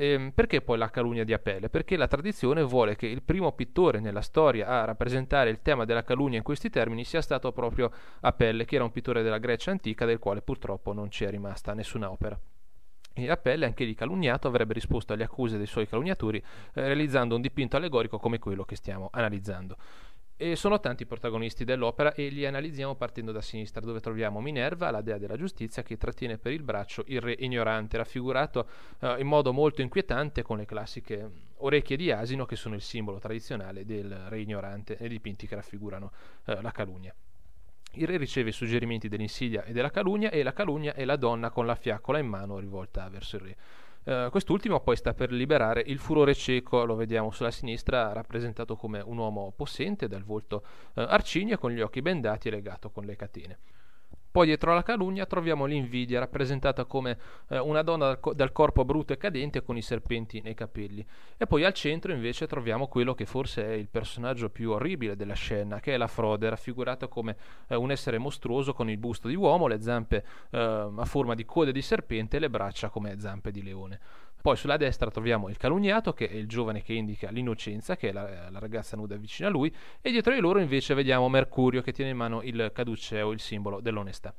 Ehm, 0.00 0.30
perché 0.30 0.60
poi 0.60 0.78
la 0.78 0.90
calunnia 0.90 1.24
di 1.24 1.32
Apelle? 1.32 1.68
Perché 1.68 1.96
la 1.96 2.06
tradizione 2.06 2.62
vuole 2.62 2.94
che 2.94 3.08
il 3.08 3.20
primo 3.20 3.50
pittore 3.50 3.98
nella 3.98 4.20
storia 4.20 4.68
a 4.68 4.84
rappresentare 4.84 5.50
il 5.50 5.60
tema 5.60 5.84
della 5.84 6.04
calunnia 6.04 6.38
in 6.38 6.44
questi 6.44 6.70
termini 6.70 7.02
sia 7.02 7.20
stato 7.20 7.50
proprio 7.50 7.90
Apelle, 8.20 8.64
che 8.64 8.76
era 8.76 8.84
un 8.84 8.92
pittore 8.92 9.22
della 9.22 9.38
Grecia 9.38 9.72
antica 9.72 10.04
del 10.04 10.20
quale 10.20 10.40
purtroppo 10.40 10.92
non 10.92 11.10
ci 11.10 11.24
è 11.24 11.30
rimasta 11.30 11.74
nessuna 11.74 12.12
opera. 12.12 12.38
E 13.12 13.28
Apelle, 13.28 13.64
anche 13.64 13.82
lì 13.82 13.94
calunniato, 13.94 14.46
avrebbe 14.46 14.74
risposto 14.74 15.12
alle 15.12 15.24
accuse 15.24 15.56
dei 15.56 15.66
suoi 15.66 15.88
calunniatori 15.88 16.38
eh, 16.38 16.42
realizzando 16.72 17.34
un 17.34 17.40
dipinto 17.40 17.76
allegorico 17.76 18.18
come 18.18 18.38
quello 18.38 18.64
che 18.64 18.76
stiamo 18.76 19.08
analizzando. 19.10 19.76
E 20.40 20.54
sono 20.54 20.78
tanti 20.78 21.02
i 21.02 21.06
protagonisti 21.06 21.64
dell'opera 21.64 22.14
e 22.14 22.28
li 22.28 22.46
analizziamo 22.46 22.94
partendo 22.94 23.32
da 23.32 23.40
sinistra, 23.40 23.80
dove 23.80 23.98
troviamo 23.98 24.40
Minerva, 24.40 24.88
la 24.92 25.00
dea 25.00 25.18
della 25.18 25.36
giustizia, 25.36 25.82
che 25.82 25.96
trattiene 25.96 26.38
per 26.38 26.52
il 26.52 26.62
braccio 26.62 27.02
il 27.08 27.20
re 27.20 27.34
ignorante, 27.40 27.96
raffigurato 27.96 28.68
eh, 29.00 29.16
in 29.18 29.26
modo 29.26 29.52
molto 29.52 29.82
inquietante 29.82 30.42
con 30.42 30.58
le 30.58 30.64
classiche 30.64 31.28
orecchie 31.56 31.96
di 31.96 32.12
asino, 32.12 32.46
che 32.46 32.54
sono 32.54 32.76
il 32.76 32.82
simbolo 32.82 33.18
tradizionale 33.18 33.84
del 33.84 34.16
re 34.28 34.38
ignorante, 34.38 34.96
nei 35.00 35.08
dipinti 35.08 35.48
che 35.48 35.56
raffigurano 35.56 36.12
eh, 36.44 36.62
la 36.62 36.70
calunnia. 36.70 37.12
Il 37.94 38.06
re 38.06 38.16
riceve 38.16 38.50
i 38.50 38.52
suggerimenti 38.52 39.08
dell'insidia 39.08 39.64
e 39.64 39.72
della 39.72 39.90
calunnia, 39.90 40.30
e 40.30 40.44
la 40.44 40.52
calunnia 40.52 40.94
è 40.94 41.04
la 41.04 41.16
donna 41.16 41.50
con 41.50 41.66
la 41.66 41.74
fiaccola 41.74 42.18
in 42.18 42.28
mano 42.28 42.60
rivolta 42.60 43.08
verso 43.08 43.34
il 43.34 43.42
re. 43.42 43.56
Uh, 44.08 44.30
quest'ultimo 44.30 44.80
poi 44.80 44.96
sta 44.96 45.12
per 45.12 45.30
liberare 45.30 45.82
il 45.84 45.98
furore 45.98 46.34
cieco, 46.34 46.86
lo 46.86 46.94
vediamo 46.94 47.30
sulla 47.30 47.50
sinistra, 47.50 48.10
rappresentato 48.14 48.74
come 48.74 49.00
un 49.00 49.18
uomo 49.18 49.52
possente 49.54 50.08
dal 50.08 50.24
volto 50.24 50.62
uh, 50.94 51.00
arcigno 51.00 51.58
con 51.58 51.72
gli 51.72 51.82
occhi 51.82 52.00
bendati 52.00 52.48
e 52.48 52.52
legato 52.52 52.88
con 52.88 53.04
le 53.04 53.16
catene. 53.16 53.58
Poi 54.38 54.46
dietro 54.46 54.70
alla 54.70 54.84
calunnia 54.84 55.26
troviamo 55.26 55.64
l'invidia, 55.64 56.20
rappresentata 56.20 56.84
come 56.84 57.18
eh, 57.48 57.58
una 57.58 57.82
donna 57.82 58.06
dal, 58.06 58.20
co- 58.20 58.34
dal, 58.34 58.52
corpo 58.52 58.84
brutto 58.84 59.12
e 59.12 59.16
cadente 59.16 59.64
con 59.64 59.76
i 59.76 59.82
serpenti 59.82 60.40
nei 60.40 60.54
capelli. 60.54 61.04
E 61.36 61.48
poi 61.48 61.64
al 61.64 61.72
centro 61.72 62.12
invece 62.12 62.46
troviamo 62.46 62.86
quello 62.86 63.14
che 63.14 63.26
forse 63.26 63.66
è 63.66 63.72
il 63.72 63.88
personaggio 63.88 64.48
più 64.48 64.70
orribile 64.70 65.16
della 65.16 65.34
scena, 65.34 65.80
che 65.80 65.94
è 65.94 65.96
la 65.96 66.06
frode, 66.06 66.48
raffigurata 66.48 67.08
come 67.08 67.36
eh, 67.66 67.74
un 67.74 67.90
essere 67.90 68.18
mostruoso 68.18 68.74
con 68.74 68.88
il 68.88 68.98
busto 68.98 69.26
di 69.26 69.34
uomo, 69.34 69.66
le 69.66 69.82
zampe 69.82 70.24
eh, 70.50 70.88
a 70.96 71.04
forma 71.04 71.34
di 71.34 71.44
code 71.44 71.72
di 71.72 71.82
serpente 71.82 72.36
e 72.36 72.38
le 72.38 72.48
braccia 72.48 72.90
come 72.90 73.18
zampe 73.18 73.50
di 73.50 73.64
leone. 73.64 73.98
Poi 74.40 74.56
sulla 74.56 74.76
destra 74.76 75.10
troviamo 75.10 75.48
il 75.48 75.56
calunniato, 75.56 76.12
che 76.12 76.28
è 76.28 76.34
il 76.34 76.46
giovane 76.46 76.82
che 76.82 76.92
indica 76.92 77.30
l'innocenza, 77.30 77.96
che 77.96 78.10
è 78.10 78.12
la, 78.12 78.48
la, 78.50 78.58
ragazza 78.58 78.96
nuda 78.96 79.16
vicino 79.16 79.48
a 79.48 79.50
lui, 79.50 79.74
e 80.00 80.10
dietro 80.10 80.32
di 80.32 80.40
loro 80.40 80.60
invece 80.60 80.94
vediamo 80.94 81.28
Mercurio 81.28 81.82
che 81.82 81.92
tiene 81.92 82.12
in 82.12 82.16
mano 82.16 82.42
il 82.42 82.70
caduceo, 82.72 83.32
il 83.32 83.40
simbolo 83.40 83.80
dell'onestà. 83.80 84.32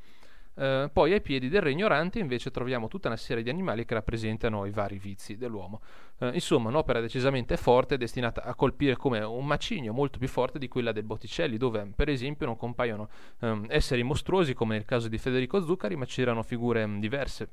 Uh, 0.60 0.90
poi 0.92 1.14
ai 1.14 1.22
piedi 1.22 1.48
del 1.48 1.62
re 1.62 1.72
ignorante 1.72 2.20
invece 2.20 2.52
troviamo 2.52 2.90
tutta 2.90 3.08
una 3.08 3.16
serie 3.16 3.44
di 3.44 3.50
animali 3.50 3.86
che 3.86 3.94
rappresentano 3.94 4.66
i 4.66 4.72
vari 4.72 4.98
vizi 4.98 5.38
dell'uomo. 5.38 5.80
Uh, 6.18 6.32
insomma, 6.34 6.68
un'opera 6.68 7.00
decisamente 7.00 7.56
forte, 7.56 7.98
destinata 7.98 8.44
a 8.44 8.54
colpire 8.56 8.98
come 8.98 9.20
un 9.20 9.46
macigno 9.46 9.94
molto 9.94 10.20
più 10.20 10.28
forte 10.28 10.60
di 10.60 10.68
quella 10.68 10.92
del 10.92 11.04
Botticelli, 11.04 11.56
dove 11.56 11.90
per 11.96 12.10
esempio 12.10 12.46
non 12.46 12.58
compaiono 12.58 13.08
um, 13.40 13.68
esseri 13.70 14.04
mostruosi 14.04 14.54
come 14.54 14.76
nel 14.76 14.86
caso 14.86 15.08
di 15.08 15.18
Federico 15.18 15.64
Zuccari, 15.64 15.96
ma 15.96 16.06
c'erano 16.06 16.44
figure 16.44 16.84
um, 16.84 17.00
diverse 17.00 17.50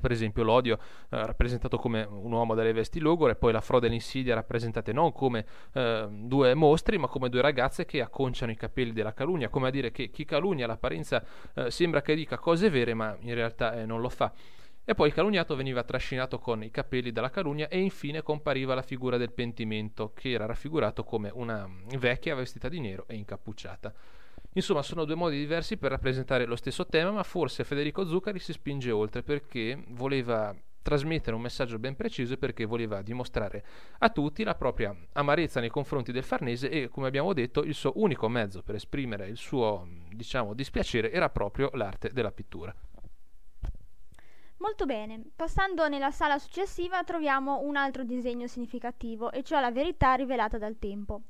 per 0.00 0.10
esempio 0.10 0.42
l'odio 0.42 0.78
eh, 1.10 1.24
rappresentato 1.24 1.78
come 1.78 2.02
un 2.02 2.32
uomo 2.32 2.54
dalle 2.54 2.72
vesti 2.72 3.00
logore, 3.00 3.36
poi 3.36 3.52
la 3.52 3.60
frode 3.60 3.86
e 3.86 3.90
l'insidia 3.90 4.34
rappresentate 4.34 4.92
non 4.92 5.12
come 5.12 5.46
eh, 5.72 6.08
due 6.10 6.54
mostri, 6.54 6.98
ma 6.98 7.06
come 7.06 7.28
due 7.28 7.40
ragazze 7.40 7.84
che 7.84 8.00
acconciano 8.00 8.52
i 8.52 8.56
capelli 8.56 8.92
della 8.92 9.12
calunnia, 9.12 9.48
come 9.48 9.68
a 9.68 9.70
dire 9.70 9.90
che 9.90 10.10
chi 10.10 10.24
calunnia 10.24 10.66
l'apparenza 10.66 11.24
eh, 11.54 11.70
sembra 11.70 12.02
che 12.02 12.14
dica 12.14 12.38
cose 12.38 12.70
vere, 12.70 12.94
ma 12.94 13.16
in 13.20 13.34
realtà 13.34 13.74
eh, 13.74 13.86
non 13.86 14.00
lo 14.00 14.08
fa. 14.08 14.32
E 14.86 14.94
poi 14.94 15.08
il 15.08 15.14
calunniato 15.14 15.56
veniva 15.56 15.82
trascinato 15.82 16.38
con 16.38 16.62
i 16.62 16.70
capelli 16.70 17.10
dalla 17.10 17.30
calunnia 17.30 17.68
e 17.68 17.80
infine 17.80 18.22
compariva 18.22 18.74
la 18.74 18.82
figura 18.82 19.16
del 19.16 19.32
pentimento, 19.32 20.12
che 20.12 20.32
era 20.32 20.44
raffigurato 20.44 21.04
come 21.04 21.30
una 21.32 21.66
vecchia 21.96 22.34
vestita 22.34 22.68
di 22.68 22.80
nero 22.80 23.04
e 23.08 23.14
incappucciata. 23.14 23.94
Insomma, 24.56 24.82
sono 24.82 25.04
due 25.04 25.16
modi 25.16 25.36
diversi 25.36 25.76
per 25.76 25.90
rappresentare 25.90 26.46
lo 26.46 26.56
stesso 26.56 26.86
tema, 26.86 27.10
ma 27.10 27.22
forse 27.22 27.64
Federico 27.64 28.06
Zuccari 28.06 28.38
si 28.38 28.52
spinge 28.52 28.90
oltre 28.90 29.22
perché 29.22 29.82
voleva 29.88 30.54
trasmettere 30.80 31.34
un 31.34 31.42
messaggio 31.42 31.78
ben 31.78 31.96
preciso 31.96 32.34
e 32.34 32.36
perché 32.36 32.66
voleva 32.66 33.00
dimostrare 33.00 33.64
a 33.98 34.10
tutti 34.10 34.44
la 34.44 34.54
propria 34.54 34.94
amarezza 35.14 35.58
nei 35.58 35.70
confronti 35.70 36.12
del 36.12 36.22
Farnese 36.22 36.68
e, 36.68 36.88
come 36.88 37.08
abbiamo 37.08 37.32
detto, 37.32 37.62
il 37.62 37.74
suo 37.74 37.92
unico 37.96 38.28
mezzo 38.28 38.62
per 38.62 38.74
esprimere 38.76 39.26
il 39.26 39.38
suo 39.38 39.88
diciamo, 40.10 40.54
dispiacere 40.54 41.10
era 41.10 41.30
proprio 41.30 41.70
l'arte 41.72 42.10
della 42.12 42.30
pittura. 42.30 42.72
Molto 44.58 44.86
bene, 44.86 45.22
passando 45.34 45.88
nella 45.88 46.10
sala 46.10 46.38
successiva 46.38 47.02
troviamo 47.02 47.60
un 47.62 47.76
altro 47.76 48.04
disegno 48.04 48.46
significativo, 48.46 49.32
e 49.32 49.42
cioè 49.42 49.60
la 49.60 49.72
verità 49.72 50.14
rivelata 50.14 50.58
dal 50.58 50.78
tempo. 50.78 51.22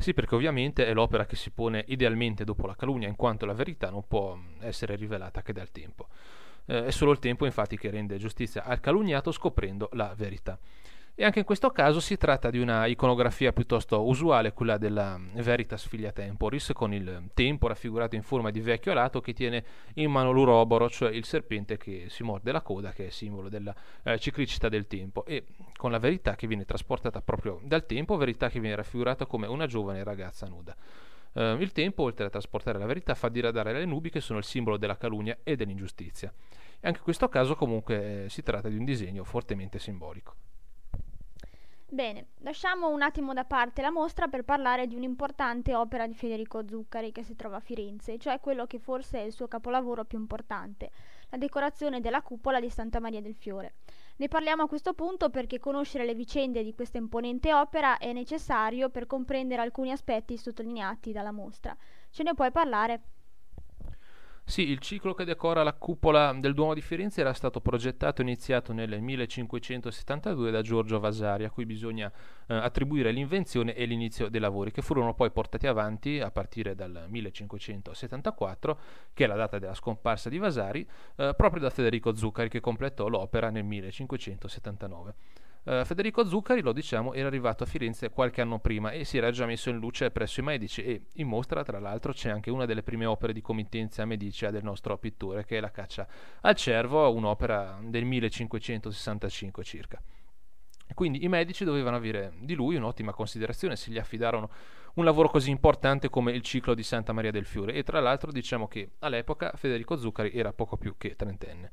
Sì, 0.00 0.14
perché 0.14 0.36
ovviamente 0.36 0.86
è 0.86 0.94
l'opera 0.94 1.26
che 1.26 1.34
si 1.34 1.50
pone 1.50 1.84
idealmente 1.88 2.44
dopo 2.44 2.66
la 2.66 2.76
calunnia, 2.76 3.08
in 3.08 3.16
quanto 3.16 3.46
la 3.46 3.52
verità 3.52 3.90
non 3.90 4.06
può 4.06 4.38
essere 4.60 4.94
rivelata 4.94 5.42
che 5.42 5.52
dal 5.52 5.72
tempo. 5.72 6.06
Eh, 6.66 6.86
è 6.86 6.90
solo 6.92 7.10
il 7.10 7.18
tempo 7.18 7.46
infatti 7.46 7.76
che 7.76 7.90
rende 7.90 8.16
giustizia 8.16 8.62
al 8.64 8.78
calunniato 8.78 9.32
scoprendo 9.32 9.88
la 9.94 10.14
verità. 10.16 10.56
E 11.20 11.24
anche 11.24 11.40
in 11.40 11.44
questo 11.44 11.70
caso 11.70 11.98
si 11.98 12.16
tratta 12.16 12.48
di 12.48 12.60
una 12.60 12.86
iconografia 12.86 13.52
piuttosto 13.52 14.06
usuale, 14.06 14.52
quella 14.52 14.78
della 14.78 15.18
Veritas 15.32 15.84
Filia 15.84 16.12
Temporis, 16.12 16.70
con 16.72 16.94
il 16.94 17.30
tempo 17.34 17.66
raffigurato 17.66 18.14
in 18.14 18.22
forma 18.22 18.52
di 18.52 18.60
vecchio 18.60 18.92
alato 18.92 19.20
che 19.20 19.32
tiene 19.32 19.64
in 19.94 20.12
mano 20.12 20.30
l'uroboro, 20.30 20.88
cioè 20.88 21.10
il 21.10 21.24
serpente 21.24 21.76
che 21.76 22.04
si 22.08 22.22
morde 22.22 22.52
la 22.52 22.60
coda, 22.60 22.92
che 22.92 23.08
è 23.08 23.10
simbolo 23.10 23.48
della 23.48 23.74
eh, 24.04 24.16
ciclicità 24.20 24.68
del 24.68 24.86
tempo, 24.86 25.24
e 25.24 25.44
con 25.76 25.90
la 25.90 25.98
verità 25.98 26.36
che 26.36 26.46
viene 26.46 26.64
trasportata 26.64 27.20
proprio 27.20 27.58
dal 27.64 27.84
tempo, 27.84 28.16
verità 28.16 28.48
che 28.48 28.60
viene 28.60 28.76
raffigurata 28.76 29.26
come 29.26 29.48
una 29.48 29.66
giovane 29.66 30.04
ragazza 30.04 30.46
nuda. 30.46 30.76
Uh, 31.32 31.56
il 31.58 31.72
tempo, 31.72 32.04
oltre 32.04 32.26
a 32.26 32.30
trasportare 32.30 32.78
la 32.78 32.86
verità, 32.86 33.16
fa 33.16 33.28
diradare 33.28 33.72
le 33.72 33.86
nubi 33.86 34.08
che 34.08 34.20
sono 34.20 34.38
il 34.38 34.44
simbolo 34.44 34.76
della 34.76 34.96
calunnia 34.96 35.36
e 35.42 35.56
dell'ingiustizia. 35.56 36.32
E 36.78 36.86
anche 36.86 36.98
in 36.98 37.04
questo 37.04 37.28
caso 37.28 37.56
comunque 37.56 38.26
eh, 38.26 38.28
si 38.28 38.44
tratta 38.44 38.68
di 38.68 38.76
un 38.76 38.84
disegno 38.84 39.24
fortemente 39.24 39.80
simbolico. 39.80 40.47
Bene, 41.90 42.26
lasciamo 42.40 42.90
un 42.90 43.00
attimo 43.00 43.32
da 43.32 43.46
parte 43.46 43.80
la 43.80 43.90
mostra 43.90 44.28
per 44.28 44.44
parlare 44.44 44.86
di 44.86 44.94
un'importante 44.94 45.74
opera 45.74 46.06
di 46.06 46.12
Federico 46.12 46.68
Zuccari 46.68 47.12
che 47.12 47.22
si 47.22 47.34
trova 47.34 47.56
a 47.56 47.60
Firenze, 47.60 48.18
cioè 48.18 48.40
quello 48.40 48.66
che 48.66 48.78
forse 48.78 49.20
è 49.20 49.24
il 49.24 49.32
suo 49.32 49.48
capolavoro 49.48 50.04
più 50.04 50.18
importante, 50.18 50.90
la 51.30 51.38
decorazione 51.38 52.02
della 52.02 52.20
cupola 52.20 52.60
di 52.60 52.68
Santa 52.68 53.00
Maria 53.00 53.22
del 53.22 53.34
Fiore. 53.34 53.76
Ne 54.16 54.28
parliamo 54.28 54.64
a 54.64 54.68
questo 54.68 54.92
punto 54.92 55.30
perché 55.30 55.58
conoscere 55.58 56.04
le 56.04 56.14
vicende 56.14 56.62
di 56.62 56.74
questa 56.74 56.98
imponente 56.98 57.54
opera 57.54 57.96
è 57.96 58.12
necessario 58.12 58.90
per 58.90 59.06
comprendere 59.06 59.62
alcuni 59.62 59.90
aspetti 59.90 60.36
sottolineati 60.36 61.10
dalla 61.12 61.32
mostra. 61.32 61.74
Ce 62.10 62.22
ne 62.22 62.34
puoi 62.34 62.50
parlare? 62.50 63.00
Sì, 64.48 64.70
il 64.70 64.78
ciclo 64.78 65.12
che 65.12 65.26
decora 65.26 65.62
la 65.62 65.74
cupola 65.74 66.32
del 66.32 66.54
Duomo 66.54 66.72
di 66.72 66.80
Firenze 66.80 67.20
era 67.20 67.34
stato 67.34 67.60
progettato 67.60 68.22
e 68.22 68.24
iniziato 68.24 68.72
nel 68.72 68.98
1572 68.98 70.50
da 70.50 70.62
Giorgio 70.62 70.98
Vasari, 70.98 71.44
a 71.44 71.50
cui 71.50 71.66
bisogna 71.66 72.10
eh, 72.46 72.54
attribuire 72.54 73.12
l'invenzione 73.12 73.74
e 73.74 73.84
l'inizio 73.84 74.30
dei 74.30 74.40
lavori, 74.40 74.70
che 74.70 74.80
furono 74.80 75.12
poi 75.12 75.30
portati 75.32 75.66
avanti 75.66 76.18
a 76.18 76.30
partire 76.30 76.74
dal 76.74 77.04
1574, 77.08 78.78
che 79.12 79.24
è 79.24 79.26
la 79.26 79.36
data 79.36 79.58
della 79.58 79.74
scomparsa 79.74 80.30
di 80.30 80.38
Vasari, 80.38 80.80
eh, 81.16 81.34
proprio 81.36 81.60
da 81.60 81.68
Federico 81.68 82.16
Zuccari, 82.16 82.48
che 82.48 82.60
completò 82.60 83.06
l'opera 83.06 83.50
nel 83.50 83.64
1579. 83.64 85.14
Uh, 85.68 85.84
Federico 85.84 86.26
Zuccari, 86.26 86.62
lo 86.62 86.72
diciamo, 86.72 87.12
era 87.12 87.26
arrivato 87.26 87.62
a 87.62 87.66
Firenze 87.66 88.08
qualche 88.08 88.40
anno 88.40 88.58
prima 88.58 88.90
e 88.90 89.04
si 89.04 89.18
era 89.18 89.30
già 89.30 89.44
messo 89.44 89.68
in 89.68 89.76
luce 89.76 90.10
presso 90.10 90.40
i 90.40 90.42
Medici 90.42 90.82
e 90.82 91.02
in 91.16 91.28
mostra, 91.28 91.62
tra 91.62 91.78
l'altro, 91.78 92.14
c'è 92.14 92.30
anche 92.30 92.50
una 92.50 92.64
delle 92.64 92.82
prime 92.82 93.04
opere 93.04 93.34
di 93.34 93.42
committenza 93.42 94.06
medicea 94.06 94.50
del 94.50 94.64
nostro 94.64 94.96
pittore, 94.96 95.44
che 95.44 95.58
è 95.58 95.60
La 95.60 95.70
caccia 95.70 96.08
al 96.40 96.54
cervo, 96.54 97.12
un'opera 97.12 97.78
del 97.82 98.06
1565 98.06 99.62
circa. 99.62 100.00
Quindi 100.94 101.22
i 101.22 101.28
medici 101.28 101.64
dovevano 101.64 101.96
avere 101.96 102.32
di 102.40 102.54
lui 102.54 102.76
un'ottima 102.76 103.12
considerazione 103.12 103.76
se 103.76 103.90
gli 103.90 103.98
affidarono 103.98 104.50
un 104.94 105.04
lavoro 105.04 105.28
così 105.28 105.50
importante 105.50 106.08
come 106.08 106.32
il 106.32 106.40
ciclo 106.40 106.72
di 106.72 106.82
Santa 106.82 107.12
Maria 107.12 107.30
del 107.30 107.44
Fiore 107.44 107.74
e 107.74 107.82
tra 107.82 108.00
l'altro 108.00 108.32
diciamo 108.32 108.68
che 108.68 108.92
all'epoca 109.00 109.52
Federico 109.54 109.98
Zuccari 109.98 110.32
era 110.32 110.54
poco 110.54 110.78
più 110.78 110.96
che 110.96 111.14
trentenne. 111.14 111.72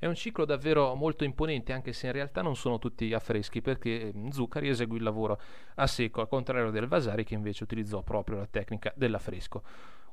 È 0.00 0.06
un 0.06 0.14
ciclo 0.14 0.44
davvero 0.44 0.94
molto 0.94 1.24
imponente, 1.24 1.72
anche 1.72 1.92
se 1.92 2.06
in 2.06 2.12
realtà 2.12 2.40
non 2.40 2.54
sono 2.54 2.78
tutti 2.78 3.12
affreschi, 3.12 3.60
perché 3.60 4.12
mm, 4.14 4.28
Zuccari 4.28 4.68
eseguì 4.68 4.98
il 4.98 5.02
lavoro 5.02 5.40
a 5.74 5.86
secco, 5.88 6.20
al 6.20 6.28
contrario 6.28 6.70
del 6.70 6.86
Vasari 6.86 7.24
che 7.24 7.34
invece 7.34 7.64
utilizzò 7.64 8.02
proprio 8.02 8.38
la 8.38 8.46
tecnica 8.46 8.92
dell'affresco. 8.94 9.62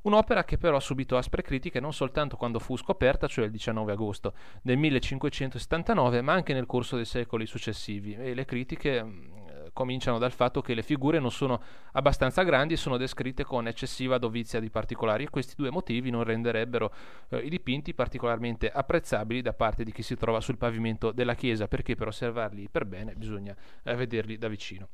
Un'opera 0.02 0.44
che 0.44 0.58
però 0.58 0.80
subito 0.80 1.16
aspre 1.16 1.42
critiche 1.42 1.78
non 1.78 1.92
soltanto 1.92 2.36
quando 2.36 2.58
fu 2.58 2.76
scoperta, 2.76 3.28
cioè 3.28 3.44
il 3.44 3.52
19 3.52 3.92
agosto 3.92 4.34
del 4.60 4.76
1579, 4.76 6.20
ma 6.20 6.32
anche 6.32 6.52
nel 6.52 6.66
corso 6.66 6.96
dei 6.96 7.04
secoli 7.04 7.46
successivi 7.46 8.14
e 8.14 8.34
le 8.34 8.44
critiche 8.44 9.04
mm, 9.04 9.45
cominciano 9.76 10.16
dal 10.16 10.32
fatto 10.32 10.62
che 10.62 10.72
le 10.72 10.82
figure 10.82 11.18
non 11.18 11.30
sono 11.30 11.60
abbastanza 11.92 12.42
grandi 12.44 12.72
e 12.72 12.76
sono 12.78 12.96
descritte 12.96 13.44
con 13.44 13.68
eccessiva 13.68 14.16
dovizia 14.16 14.58
di 14.58 14.70
particolari 14.70 15.24
e 15.24 15.28
questi 15.28 15.52
due 15.54 15.70
motivi 15.70 16.08
non 16.08 16.24
renderebbero 16.24 16.90
eh, 17.28 17.40
i 17.40 17.50
dipinti 17.50 17.92
particolarmente 17.92 18.70
apprezzabili 18.70 19.42
da 19.42 19.52
parte 19.52 19.84
di 19.84 19.92
chi 19.92 20.02
si 20.02 20.16
trova 20.16 20.40
sul 20.40 20.56
pavimento 20.56 21.12
della 21.12 21.34
chiesa 21.34 21.68
perché 21.68 21.94
per 21.94 22.06
osservarli 22.06 22.70
per 22.70 22.86
bene 22.86 23.12
bisogna 23.14 23.54
eh, 23.82 23.94
vederli 23.94 24.38
da 24.38 24.48
vicino. 24.48 24.88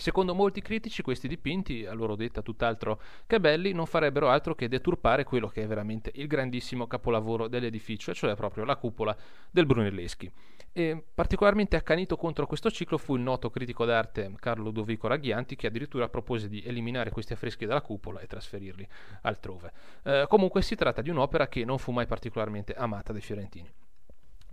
Secondo 0.00 0.34
molti 0.34 0.62
critici 0.62 1.02
questi 1.02 1.28
dipinti, 1.28 1.84
a 1.84 1.92
loro 1.92 2.16
detta 2.16 2.40
tutt'altro 2.40 3.02
che 3.26 3.38
belli, 3.38 3.72
non 3.72 3.84
farebbero 3.84 4.30
altro 4.30 4.54
che 4.54 4.66
deturpare 4.66 5.24
quello 5.24 5.48
che 5.48 5.62
è 5.62 5.66
veramente 5.66 6.10
il 6.14 6.26
grandissimo 6.26 6.86
capolavoro 6.86 7.48
dell'edificio, 7.48 8.14
cioè 8.14 8.34
proprio 8.34 8.64
la 8.64 8.76
cupola 8.76 9.14
del 9.50 9.66
Brunelleschi. 9.66 10.32
E 10.72 11.04
particolarmente 11.14 11.76
accanito 11.76 12.16
contro 12.16 12.46
questo 12.46 12.70
ciclo 12.70 12.96
fu 12.96 13.16
il 13.16 13.20
noto 13.20 13.50
critico 13.50 13.84
d'arte 13.84 14.32
Carlo 14.38 14.64
Ludovico 14.64 15.06
Raghianti 15.06 15.54
che 15.54 15.66
addirittura 15.66 16.08
propose 16.08 16.48
di 16.48 16.62
eliminare 16.64 17.10
questi 17.10 17.34
affreschi 17.34 17.66
dalla 17.66 17.82
cupola 17.82 18.20
e 18.20 18.26
trasferirli 18.26 18.88
altrove. 19.22 19.70
Eh, 20.04 20.24
comunque 20.28 20.62
si 20.62 20.76
tratta 20.76 21.02
di 21.02 21.10
un'opera 21.10 21.46
che 21.46 21.64
non 21.66 21.76
fu 21.76 21.92
mai 21.92 22.06
particolarmente 22.06 22.72
amata 22.72 23.12
dai 23.12 23.20
fiorentini. 23.20 23.70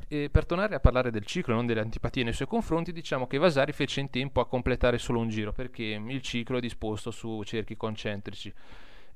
E 0.10 0.30
per 0.30 0.46
tornare 0.46 0.76
a 0.76 0.80
parlare 0.80 1.12
del 1.12 1.26
ciclo 1.26 1.54
e 1.54 1.56
non 1.58 1.66
delle 1.66 1.82
antipatie 1.82 2.24
nei 2.24 2.34
suoi 2.34 2.48
confronti, 2.48 2.94
diciamo 2.94 3.28
che 3.28 3.38
Vasari 3.38 3.74
fece 3.74 4.00
in 4.00 4.10
tempo 4.10 4.40
a 4.40 4.48
completare 4.48 4.98
solo 4.98 5.20
un 5.20 5.28
giro 5.28 5.52
perché 5.52 5.84
il 5.84 6.22
ciclo 6.22 6.58
è 6.58 6.62
disposto 6.62 7.12
su 7.12 7.44
cerchi 7.44 7.76
concentrici 7.76 8.54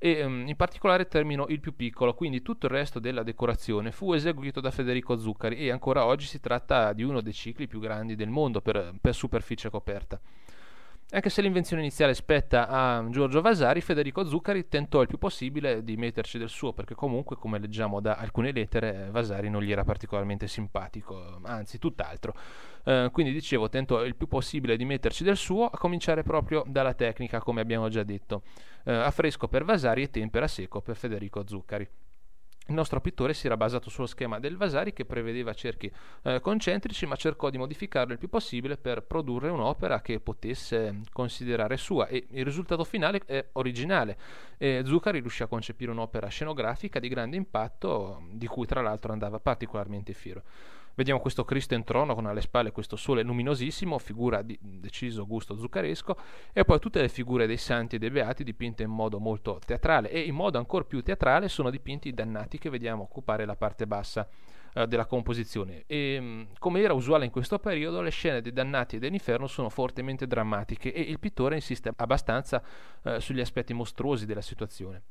e 0.04 0.24
um, 0.24 0.48
in 0.48 0.56
particolare 0.56 1.06
terminò 1.06 1.46
il 1.46 1.60
più 1.60 1.76
piccolo, 1.76 2.12
quindi 2.12 2.42
tutto 2.42 2.66
il 2.66 2.72
resto 2.72 2.98
della 2.98 3.22
decorazione 3.22 3.92
fu 3.92 4.12
eseguito 4.14 4.60
da 4.60 4.72
Federico 4.72 5.16
Zuccari 5.16 5.56
e 5.58 5.70
ancora 5.70 6.04
oggi 6.04 6.26
si 6.26 6.40
tratta 6.40 6.92
di 6.92 7.04
uno 7.04 7.20
dei 7.20 7.32
cicli 7.32 7.68
più 7.68 7.78
grandi 7.78 8.16
del 8.16 8.28
mondo 8.28 8.60
per, 8.60 8.92
per 9.00 9.14
superficie 9.14 9.70
coperta. 9.70 10.20
Anche 11.14 11.28
se 11.28 11.42
l'invenzione 11.42 11.82
iniziale 11.82 12.14
spetta 12.14 12.68
a 12.68 13.06
Giorgio 13.10 13.42
Vasari, 13.42 13.82
Federico 13.82 14.24
Zuccari 14.24 14.66
tentò 14.66 15.02
il 15.02 15.08
più 15.08 15.18
possibile 15.18 15.84
di 15.84 15.98
metterci 15.98 16.38
del 16.38 16.48
suo, 16.48 16.72
perché 16.72 16.94
comunque, 16.94 17.36
come 17.36 17.58
leggiamo 17.58 18.00
da 18.00 18.14
alcune 18.14 18.50
lettere, 18.50 19.08
Vasari 19.10 19.50
non 19.50 19.60
gli 19.60 19.70
era 19.70 19.84
particolarmente 19.84 20.46
simpatico, 20.48 21.38
anzi 21.42 21.78
tutt'altro. 21.78 22.34
Eh, 22.84 23.10
quindi 23.12 23.30
dicevo, 23.30 23.68
tentò 23.68 24.02
il 24.06 24.16
più 24.16 24.26
possibile 24.26 24.74
di 24.78 24.86
metterci 24.86 25.22
del 25.22 25.36
suo, 25.36 25.66
a 25.66 25.76
cominciare 25.76 26.22
proprio 26.22 26.64
dalla 26.66 26.94
tecnica, 26.94 27.40
come 27.40 27.60
abbiamo 27.60 27.90
già 27.90 28.04
detto. 28.04 28.44
Eh, 28.82 28.94
a 28.94 29.10
fresco 29.10 29.48
per 29.48 29.64
Vasari 29.64 30.04
e 30.04 30.08
tempera 30.08 30.48
secco 30.48 30.80
per 30.80 30.96
Federico 30.96 31.46
Zuccari. 31.46 31.86
Il 32.68 32.74
nostro 32.74 33.00
pittore 33.00 33.34
si 33.34 33.46
era 33.46 33.56
basato 33.56 33.90
sullo 33.90 34.06
schema 34.06 34.38
del 34.38 34.56
Vasari 34.56 34.92
che 34.92 35.04
prevedeva 35.04 35.52
cerchi 35.52 35.92
eh, 36.22 36.40
concentrici, 36.40 37.06
ma 37.06 37.16
cercò 37.16 37.50
di 37.50 37.58
modificarlo 37.58 38.12
il 38.12 38.18
più 38.20 38.28
possibile 38.28 38.76
per 38.76 39.02
produrre 39.02 39.50
un'opera 39.50 40.00
che 40.00 40.20
potesse 40.20 41.00
considerare 41.12 41.76
sua 41.76 42.06
e 42.06 42.28
il 42.30 42.44
risultato 42.44 42.84
finale 42.84 43.20
è 43.26 43.44
originale. 43.54 44.16
E 44.58 44.82
Zuccari 44.84 45.18
riuscì 45.18 45.42
a 45.42 45.48
concepire 45.48 45.90
un'opera 45.90 46.28
scenografica 46.28 47.00
di 47.00 47.08
grande 47.08 47.36
impatto, 47.36 48.22
di 48.30 48.46
cui 48.46 48.64
tra 48.64 48.80
l'altro 48.80 49.12
andava 49.12 49.40
particolarmente 49.40 50.12
fiero. 50.12 50.42
Vediamo 50.94 51.20
questo 51.20 51.44
Cristo 51.44 51.74
in 51.74 51.84
trono 51.84 52.14
con 52.14 52.26
alle 52.26 52.40
spalle 52.42 52.70
questo 52.70 52.96
sole 52.96 53.22
luminosissimo, 53.22 53.98
figura 53.98 54.42
di 54.42 54.58
deciso 54.60 55.26
gusto 55.26 55.56
zuccaresco, 55.56 56.16
e 56.52 56.64
poi 56.64 56.78
tutte 56.78 57.00
le 57.00 57.08
figure 57.08 57.46
dei 57.46 57.56
santi 57.56 57.96
e 57.96 57.98
dei 57.98 58.10
beati 58.10 58.44
dipinte 58.44 58.82
in 58.82 58.90
modo 58.90 59.18
molto 59.18 59.58
teatrale 59.64 60.10
e 60.10 60.20
in 60.20 60.34
modo 60.34 60.58
ancora 60.58 60.84
più 60.84 61.02
teatrale 61.02 61.48
sono 61.48 61.70
dipinti 61.70 62.08
i 62.08 62.14
dannati 62.14 62.58
che 62.58 62.68
vediamo 62.70 63.02
occupare 63.04 63.46
la 63.46 63.56
parte 63.56 63.86
bassa 63.86 64.28
eh, 64.74 64.86
della 64.86 65.06
composizione. 65.06 65.84
E 65.86 66.18
mm, 66.20 66.42
come 66.58 66.80
era 66.80 66.92
usuale 66.92 67.24
in 67.24 67.30
questo 67.30 67.58
periodo, 67.58 68.00
le 68.00 68.10
scene 68.10 68.40
dei 68.40 68.52
dannati 68.52 68.96
e 68.96 68.98
dell'inferno 68.98 69.46
sono 69.46 69.68
fortemente 69.68 70.26
drammatiche 70.26 70.92
e 70.92 71.00
il 71.00 71.18
pittore 71.18 71.54
insiste 71.54 71.92
abbastanza 71.96 72.62
eh, 73.02 73.20
sugli 73.20 73.40
aspetti 73.40 73.72
mostruosi 73.72 74.26
della 74.26 74.42
situazione. 74.42 75.02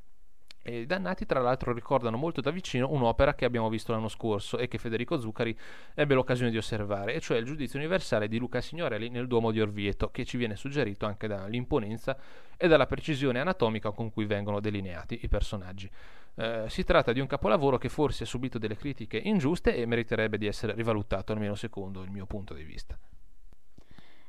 E 0.63 0.82
I 0.82 0.86
dannati, 0.86 1.25
tra 1.25 1.39
l'altro, 1.39 1.74
ricordano 1.74 2.18
molto 2.18 2.39
da 2.39 2.51
vicino 2.51 2.91
un'opera 2.91 3.34
che 3.34 3.46
abbiamo 3.46 3.68
visto 3.70 3.91
l'anno 3.91 4.08
scorso 4.08 4.60
e 4.60 4.68
che 4.68 4.77
Federico 4.77 5.20
Zuccari 5.20 5.58
ebbe 5.96 6.13
l'occasione 6.13 6.51
di 6.51 6.58
osservare, 6.58 7.15
e 7.15 7.20
cioè 7.20 7.38
il 7.38 7.46
giudizio 7.46 7.80
universale 7.80 8.27
di 8.27 8.38
Luca 8.38 8.62
Signorelli 8.62 9.10
nel 9.10 9.25
Duomo 9.27 9.51
di 9.51 9.60
Orvieto, 9.60 10.10
che 10.12 10.24
ci 10.24 10.38
viene 10.38 10.56
suggerito 10.56 11.08
anche 11.08 11.27
dall'imponenza 11.27 12.15
e 12.56 12.68
dalla 12.68 12.86
precisione 12.86 13.39
anatomica 13.39 13.89
con 13.89 14.12
cui 14.12 14.25
vengono 14.25 14.60
delineati 14.60 15.20
i 15.24 15.27
personaggi. 15.27 15.89
Eh, 16.36 16.65
si 16.68 16.84
tratta 16.84 17.12
di 17.12 17.20
un 17.20 17.27
capolavoro 17.27 17.77
che 17.77 17.89
forse 17.89 18.24
ha 18.24 18.27
subito 18.27 18.60
delle 18.60 18.77
critiche 18.77 19.18
ingiuste 19.18 19.75
e 19.75 19.86
meriterebbe 19.88 20.38
di 20.38 20.46
essere 20.46 20.74
rivalutato, 20.75 21.34
almeno 21.34 21.56
secondo 21.56 22.03
il 22.03 22.12
mio 22.12 22.27
punto 22.27 22.53
di 22.53 22.63
vista. 22.63 22.98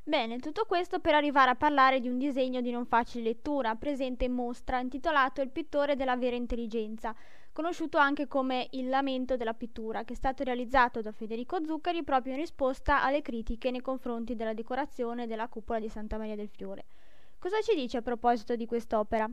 Bene, 0.04 0.40
tutto 0.40 0.64
questo 0.66 0.98
per 0.98 1.14
arrivare 1.14 1.50
a 1.50 1.54
parlare 1.54 2.00
di 2.00 2.08
un 2.08 2.18
disegno 2.18 2.60
di 2.60 2.72
non 2.72 2.86
facile 2.86 3.22
lettura, 3.22 3.76
presente 3.76 4.24
in 4.24 4.32
mostra, 4.32 4.80
intitolato 4.80 5.42
Il 5.42 5.50
pittore 5.50 5.94
della 5.94 6.16
vera 6.16 6.34
intelligenza, 6.34 7.14
conosciuto 7.52 7.98
anche 7.98 8.26
come 8.26 8.66
Il 8.72 8.88
lamento 8.88 9.36
della 9.36 9.54
pittura, 9.54 10.02
che 10.02 10.14
è 10.14 10.16
stato 10.16 10.42
realizzato 10.42 11.02
da 11.02 11.12
Federico 11.12 11.64
Zuccari 11.64 12.02
proprio 12.02 12.32
in 12.32 12.40
risposta 12.40 13.04
alle 13.04 13.22
critiche 13.22 13.70
nei 13.70 13.80
confronti 13.80 14.34
della 14.34 14.54
decorazione 14.54 15.28
della 15.28 15.46
cupola 15.46 15.78
di 15.78 15.88
Santa 15.88 16.18
Maria 16.18 16.34
del 16.34 16.48
Fiore. 16.48 16.84
Cosa 17.38 17.60
ci 17.60 17.76
dice 17.76 17.98
a 17.98 18.02
proposito 18.02 18.56
di 18.56 18.66
quest'opera? 18.66 19.30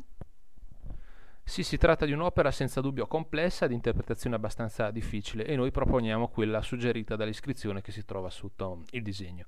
Sì, 1.44 1.64
si 1.64 1.78
tratta 1.78 2.06
di 2.06 2.12
un'opera 2.12 2.52
senza 2.52 2.80
dubbio 2.80 3.08
complessa, 3.08 3.66
di 3.66 3.74
interpretazione 3.74 4.36
abbastanza 4.36 4.92
difficile 4.92 5.46
e 5.46 5.56
noi 5.56 5.72
proponiamo 5.72 6.28
quella 6.28 6.62
suggerita 6.62 7.16
dall'iscrizione 7.16 7.82
che 7.82 7.92
si 7.92 8.06
trova 8.06 8.30
sotto 8.30 8.84
il 8.92 9.02
disegno. 9.02 9.46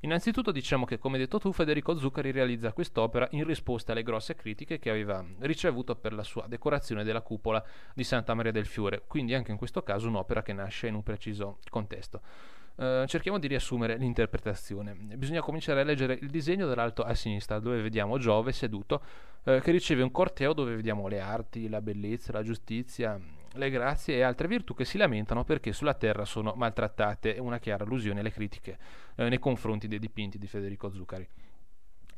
Innanzitutto 0.00 0.52
diciamo 0.52 0.84
che, 0.84 0.98
come 0.98 1.18
detto 1.18 1.40
tu, 1.40 1.52
Federico 1.52 1.98
Zuccari 1.98 2.30
realizza 2.30 2.72
quest'opera 2.72 3.26
in 3.32 3.44
risposta 3.44 3.90
alle 3.90 4.04
grosse 4.04 4.36
critiche 4.36 4.78
che 4.78 4.90
aveva 4.90 5.24
ricevuto 5.40 5.96
per 5.96 6.12
la 6.12 6.22
sua 6.22 6.46
decorazione 6.46 7.02
della 7.02 7.20
cupola 7.20 7.64
di 7.94 8.04
Santa 8.04 8.34
Maria 8.34 8.52
del 8.52 8.66
Fiore, 8.66 9.02
quindi 9.08 9.34
anche 9.34 9.50
in 9.50 9.56
questo 9.58 9.82
caso 9.82 10.06
un'opera 10.06 10.42
che 10.42 10.52
nasce 10.52 10.86
in 10.86 10.94
un 10.94 11.02
preciso 11.02 11.58
contesto. 11.68 12.20
Uh, 12.76 13.06
cerchiamo 13.06 13.40
di 13.40 13.48
riassumere 13.48 13.96
l'interpretazione. 13.96 14.94
Bisogna 14.94 15.40
cominciare 15.40 15.80
a 15.80 15.84
leggere 15.84 16.16
il 16.20 16.30
disegno 16.30 16.68
dall'alto 16.68 17.02
a 17.02 17.12
sinistra, 17.14 17.58
dove 17.58 17.82
vediamo 17.82 18.18
Giove 18.18 18.52
seduto, 18.52 19.02
uh, 19.42 19.58
che 19.58 19.72
riceve 19.72 20.02
un 20.02 20.12
corteo 20.12 20.52
dove 20.52 20.76
vediamo 20.76 21.08
le 21.08 21.18
arti, 21.18 21.68
la 21.68 21.80
bellezza, 21.80 22.30
la 22.30 22.44
giustizia, 22.44 23.20
le 23.54 23.70
grazie 23.70 24.16
e 24.16 24.22
altre 24.22 24.48
virtù 24.48 24.74
che 24.74 24.84
si 24.84 24.98
lamentano 24.98 25.44
perché 25.44 25.72
sulla 25.72 25.94
terra 25.94 26.24
sono 26.24 26.54
maltrattate, 26.56 27.36
una 27.38 27.58
chiara 27.58 27.84
allusione 27.84 28.20
alle 28.20 28.32
critiche 28.32 28.78
eh, 29.16 29.28
nei 29.28 29.38
confronti 29.38 29.88
dei 29.88 29.98
dipinti 29.98 30.38
di 30.38 30.46
Federico 30.46 30.90
Zuccari. 30.90 31.28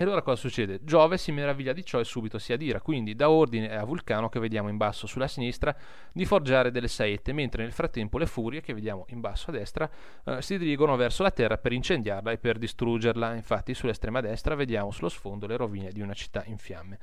E 0.01 0.05
allora 0.05 0.23
cosa 0.23 0.41
succede? 0.41 0.81
Giove 0.83 1.19
si 1.19 1.31
meraviglia 1.31 1.75
di 1.75 1.85
ciò 1.85 2.01
e 2.01 2.05
subito 2.05 2.39
si 2.39 2.55
adira, 2.55 2.81
quindi 2.81 3.15
dà 3.15 3.29
ordine 3.29 3.77
a 3.77 3.85
Vulcano, 3.85 4.31
che 4.31 4.41
vediamo 4.41 4.71
in 4.71 4.79
basso 4.79 5.07
sulla 5.07 5.29
sinistra, 5.29 5.77
di 6.11 6.25
forgiare 6.25 6.71
delle 6.71 6.89
saette, 6.89 7.35
mentre 7.35 7.65
nel 7.65 7.73
frattempo 7.73 8.17
le 8.17 8.25
furie, 8.25 8.63
che 8.63 8.73
vediamo 8.73 9.05
in 9.11 9.21
basso 9.21 9.51
a 9.51 9.53
destra, 9.53 9.91
eh, 10.25 10.41
si 10.41 10.57
dirigono 10.57 10.97
verso 10.97 11.23
la 11.23 11.31
terra 11.31 11.59
per 11.59 11.73
incendiarla 11.73 12.31
e 12.31 12.39
per 12.39 12.57
distruggerla. 12.57 13.35
Infatti 13.35 13.75
sull'estrema 13.75 14.23
destra 14.23 14.55
vediamo 14.55 14.91
sullo 14.91 15.11
sfondo 15.11 15.47
le 15.47 15.59
rovine 15.59 15.91
di 15.91 16.01
una 16.01 16.15
città 16.15 16.45
in 16.47 16.57
fiamme. 16.57 16.99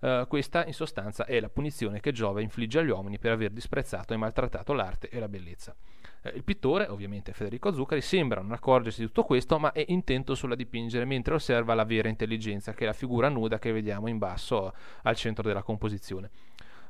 Uh, 0.00 0.26
questa 0.26 0.64
in 0.64 0.72
sostanza 0.72 1.26
è 1.26 1.38
la 1.40 1.50
punizione 1.50 2.00
che 2.00 2.12
Giove 2.12 2.40
infligge 2.40 2.78
agli 2.78 2.88
uomini 2.88 3.18
per 3.18 3.32
aver 3.32 3.50
disprezzato 3.50 4.14
e 4.14 4.16
maltrattato 4.16 4.72
l'arte 4.72 5.10
e 5.10 5.20
la 5.20 5.28
bellezza. 5.28 5.76
Uh, 6.22 6.28
il 6.34 6.42
pittore, 6.42 6.86
ovviamente 6.86 7.34
Federico 7.34 7.70
Zuccari, 7.72 8.00
sembra 8.00 8.40
non 8.40 8.52
accorgersi 8.52 9.00
di 9.00 9.06
tutto 9.08 9.24
questo, 9.24 9.58
ma 9.58 9.72
è 9.72 9.84
intento 9.88 10.34
sulla 10.34 10.54
dipingere 10.54 11.04
mentre 11.04 11.34
osserva 11.34 11.74
la 11.74 11.84
vera 11.84 12.08
intelligenza, 12.08 12.72
che 12.72 12.84
è 12.84 12.86
la 12.86 12.94
figura 12.94 13.28
nuda 13.28 13.58
che 13.58 13.72
vediamo 13.72 14.08
in 14.08 14.16
basso 14.16 14.72
al 15.02 15.16
centro 15.16 15.46
della 15.46 15.62
composizione. 15.62 16.30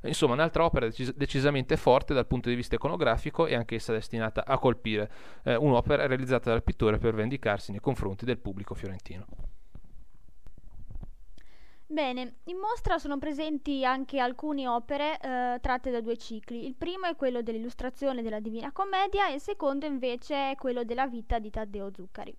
Insomma, 0.03 0.35
un'altra 0.35 0.65
opera 0.65 0.87
decis- 0.87 1.15
decisamente 1.15 1.77
forte 1.77 2.15
dal 2.15 2.27
punto 2.27 2.49
di 2.49 2.55
vista 2.55 2.77
iconografico 2.77 3.47
e 3.47 3.55
anch'essa 3.55 3.93
destinata 3.93 4.47
a 4.47 4.57
colpire, 4.59 5.11
eh, 5.43 5.57
un'opera 5.57 6.07
realizzata 6.07 6.51
dal 6.51 6.63
pittore 6.63 6.99
per 6.99 7.13
vendicarsi 7.13 7.73
nei 7.73 7.81
confronti 7.81 8.25
del 8.25 8.39
pubblico 8.39 8.75
fiorentino. 8.75 9.27
Bene, 11.91 12.37
in 12.45 12.57
mostra 12.57 12.99
sono 12.99 13.19
presenti 13.19 13.85
anche 13.85 14.21
alcune 14.21 14.69
opere 14.69 15.19
eh, 15.19 15.59
tratte 15.61 15.91
da 15.91 16.01
due 16.01 16.17
cicli. 16.17 16.65
Il 16.65 16.77
primo 16.77 17.07
è 17.07 17.17
quello 17.17 17.43
dell'illustrazione 17.43 18.23
della 18.23 18.39
Divina 18.39 18.71
Commedia 18.71 19.29
e 19.29 19.35
il 19.35 19.41
secondo 19.41 19.87
invece 19.87 20.53
è 20.53 20.55
quello 20.55 20.85
della 20.85 21.09
vita 21.09 21.41
di 21.41 21.51
Taddeo 21.51 21.91
Zuccari. 21.93 22.37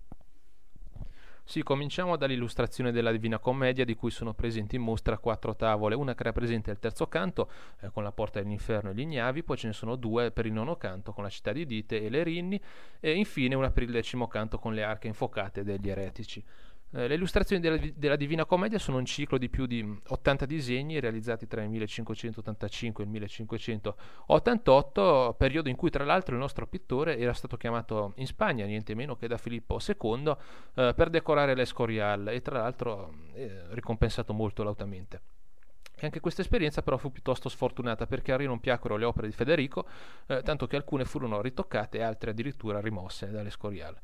Sì, 1.44 1.62
cominciamo 1.62 2.16
dall'illustrazione 2.16 2.92
della 2.92 3.10
Divina 3.10 3.38
Commedia 3.38 3.84
di 3.84 3.94
cui 3.94 4.10
sono 4.10 4.32
presenti 4.32 4.76
in 4.76 4.82
mostra 4.82 5.18
quattro 5.18 5.54
tavole, 5.54 5.96
una 5.96 6.14
che 6.14 6.22
rappresenta 6.22 6.70
il 6.70 6.78
terzo 6.78 7.08
canto 7.08 7.50
eh, 7.80 7.90
con 7.90 8.04
la 8.04 8.12
porta 8.12 8.40
dell'inferno 8.40 8.88
e 8.88 8.94
gli 8.94 9.00
ignavi, 9.00 9.42
poi 9.42 9.58
ce 9.58 9.66
ne 9.66 9.72
sono 9.74 9.96
due 9.96 10.30
per 10.30 10.46
il 10.46 10.52
nono 10.52 10.76
canto 10.76 11.12
con 11.12 11.24
la 11.24 11.28
città 11.28 11.52
di 11.52 11.66
Dite 11.66 12.00
e 12.00 12.08
le 12.08 12.22
Rinni 12.22 12.58
e 13.00 13.12
infine 13.16 13.54
una 13.54 13.70
per 13.70 13.82
il 13.82 13.90
decimo 13.90 14.28
canto 14.28 14.58
con 14.58 14.72
le 14.72 14.82
arche 14.82 15.08
infocate 15.08 15.62
degli 15.62 15.90
eretici. 15.90 16.42
Eh, 16.94 17.08
le 17.08 17.14
illustrazioni 17.14 17.62
della, 17.62 17.78
della, 17.94 18.16
Divina 18.16 18.44
Commedia 18.44 18.78
sono 18.78 18.98
un 18.98 19.06
ciclo 19.06 19.38
di 19.38 19.48
più 19.48 19.64
di 19.64 19.82
80 20.08 20.44
disegni 20.44 21.00
realizzati 21.00 21.46
tra 21.46 21.62
il 21.62 21.70
1585 21.70 23.02
e 23.02 23.06
il 23.06 23.12
1588, 23.12 25.34
periodo 25.38 25.70
in 25.70 25.76
cui 25.76 25.88
tra 25.88 26.04
l'altro 26.04 26.34
il 26.34 26.40
nostro 26.40 26.66
pittore 26.66 27.16
era 27.16 27.32
stato 27.32 27.56
chiamato 27.56 28.12
in 28.16 28.26
Spagna, 28.26 28.66
niente 28.66 28.94
meno 28.94 29.16
che 29.16 29.26
da 29.26 29.38
Filippo 29.38 29.78
II, 29.84 30.36
eh, 30.74 30.92
per 30.94 31.08
decorare 31.08 31.54
l'Escorial 31.54 32.28
e 32.28 32.42
tra 32.42 32.60
l'altro 32.60 33.14
eh, 33.32 33.62
ricompensato 33.70 34.34
molto 34.34 34.62
lautamente. 34.62 35.20
E 35.94 36.06
anche 36.06 36.20
questa 36.20 36.42
esperienza 36.42 36.82
però 36.82 36.98
fu 36.98 37.10
piuttosto 37.10 37.48
sfortunata 37.48 38.06
perché 38.06 38.32
a 38.32 38.36
Rio 38.36 38.48
non 38.48 38.60
piacquero 38.60 38.96
le 38.96 39.06
opere 39.06 39.28
di 39.28 39.32
Federico, 39.32 39.86
eh, 40.26 40.42
tanto 40.42 40.66
che 40.66 40.76
alcune 40.76 41.06
furono 41.06 41.40
ritoccate 41.40 41.96
e 41.98 42.02
altre 42.02 42.32
addirittura 42.32 42.80
rimosse 42.80 43.30
dall'Escorial. 43.30 43.96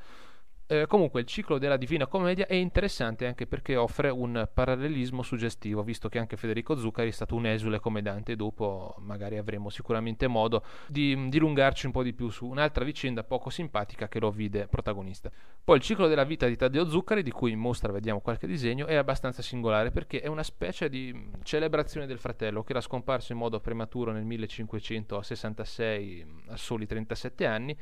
Eh, 0.70 0.86
comunque 0.86 1.20
il 1.20 1.26
ciclo 1.26 1.56
della 1.56 1.78
Divina 1.78 2.06
Commedia 2.06 2.46
è 2.46 2.52
interessante 2.52 3.24
anche 3.24 3.46
perché 3.46 3.76
offre 3.76 4.10
un 4.10 4.46
parallelismo 4.52 5.22
suggestivo, 5.22 5.82
visto 5.82 6.10
che 6.10 6.18
anche 6.18 6.36
Federico 6.36 6.76
Zuccari 6.76 7.08
è 7.08 7.12
stato 7.12 7.34
un 7.34 7.46
esule 7.46 7.80
commedante 7.80 8.32
e 8.32 8.36
dopo 8.36 8.94
magari 8.98 9.38
avremo 9.38 9.70
sicuramente 9.70 10.26
modo 10.26 10.62
di 10.86 11.30
dilungarci 11.30 11.86
un 11.86 11.92
po' 11.92 12.02
di 12.02 12.12
più 12.12 12.28
su 12.28 12.44
un'altra 12.44 12.84
vicenda 12.84 13.24
poco 13.24 13.48
simpatica 13.48 14.08
che 14.08 14.20
lo 14.20 14.30
vide 14.30 14.66
protagonista. 14.66 15.30
Poi 15.64 15.76
il 15.76 15.82
ciclo 15.82 16.06
della 16.06 16.24
vita 16.24 16.46
di 16.46 16.56
Taddeo 16.56 16.86
Zuccari, 16.86 17.22
di 17.22 17.30
cui 17.30 17.52
in 17.52 17.58
mostra 17.58 17.90
vediamo 17.90 18.20
qualche 18.20 18.46
disegno, 18.46 18.84
è 18.84 18.94
abbastanza 18.94 19.40
singolare 19.40 19.90
perché 19.90 20.20
è 20.20 20.26
una 20.26 20.42
specie 20.42 20.90
di 20.90 21.30
celebrazione 21.44 22.06
del 22.06 22.18
fratello 22.18 22.62
che 22.62 22.72
era 22.72 22.82
scomparso 22.82 23.32
in 23.32 23.38
modo 23.38 23.58
prematuro 23.58 24.12
nel 24.12 24.24
1566 24.24 26.26
a 26.48 26.56
soli 26.58 26.86
37 26.86 27.46
anni 27.46 27.74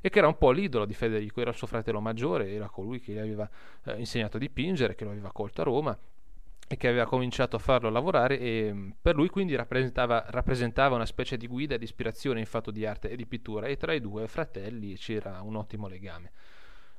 e 0.00 0.08
che 0.08 0.18
era 0.18 0.28
un 0.28 0.38
po' 0.38 0.50
l'idolo 0.50 0.84
di 0.84 0.94
Federico, 0.94 1.40
era 1.40 1.50
il 1.50 1.56
suo 1.56 1.66
fratello 1.66 2.00
maggiore, 2.00 2.52
era 2.52 2.68
colui 2.68 3.00
che 3.00 3.12
gli 3.12 3.18
aveva 3.18 3.48
eh, 3.84 3.98
insegnato 3.98 4.36
a 4.36 4.40
dipingere, 4.40 4.94
che 4.94 5.04
lo 5.04 5.10
aveva 5.10 5.32
colto 5.32 5.60
a 5.60 5.64
Roma 5.64 5.98
e 6.68 6.76
che 6.76 6.88
aveva 6.88 7.06
cominciato 7.06 7.56
a 7.56 7.58
farlo 7.60 7.88
lavorare 7.90 8.40
e 8.40 8.70
mm, 8.72 8.90
per 9.00 9.14
lui 9.14 9.28
quindi 9.28 9.54
rappresentava, 9.54 10.24
rappresentava 10.28 10.96
una 10.96 11.06
specie 11.06 11.36
di 11.36 11.46
guida 11.46 11.76
e 11.76 11.78
di 11.78 11.84
ispirazione 11.84 12.40
in 12.40 12.46
fatto 12.46 12.70
di 12.70 12.84
arte 12.84 13.08
e 13.10 13.16
di 13.16 13.26
pittura 13.26 13.66
e 13.66 13.76
tra 13.76 13.92
i 13.92 14.00
due 14.00 14.26
fratelli 14.26 14.96
c'era 14.96 15.40
un 15.42 15.56
ottimo 15.56 15.86
legame. 15.86 16.32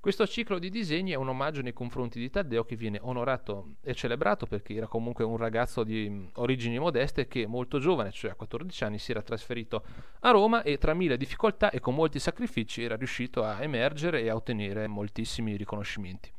Questo 0.07 0.25
ciclo 0.25 0.57
di 0.57 0.69
disegni 0.69 1.11
è 1.11 1.15
un 1.15 1.27
omaggio 1.27 1.61
nei 1.61 1.73
confronti 1.73 2.17
di 2.17 2.29
Taddeo 2.29 2.63
che 2.63 2.77
viene 2.77 2.97
onorato 3.01 3.73
e 3.81 3.93
celebrato 3.93 4.45
perché 4.45 4.73
era 4.73 4.87
comunque 4.87 5.25
un 5.25 5.35
ragazzo 5.35 5.83
di 5.83 6.07
mm, 6.09 6.27
origini 6.35 6.79
modeste 6.79 7.27
che 7.27 7.45
molto 7.45 7.77
giovane, 7.77 8.13
cioè 8.13 8.31
a 8.31 8.35
14 8.35 8.85
anni, 8.85 8.99
si 8.99 9.11
era 9.11 9.21
trasferito 9.21 9.83
a 10.21 10.31
Roma 10.31 10.61
e 10.61 10.77
tra 10.77 10.93
mille 10.93 11.17
difficoltà 11.17 11.71
e 11.71 11.81
con 11.81 11.93
molti 11.93 12.19
sacrifici 12.19 12.83
era 12.83 12.95
riuscito 12.95 13.43
a 13.43 13.61
emergere 13.61 14.21
e 14.21 14.29
a 14.29 14.35
ottenere 14.35 14.87
moltissimi 14.87 15.57
riconoscimenti. 15.57 16.31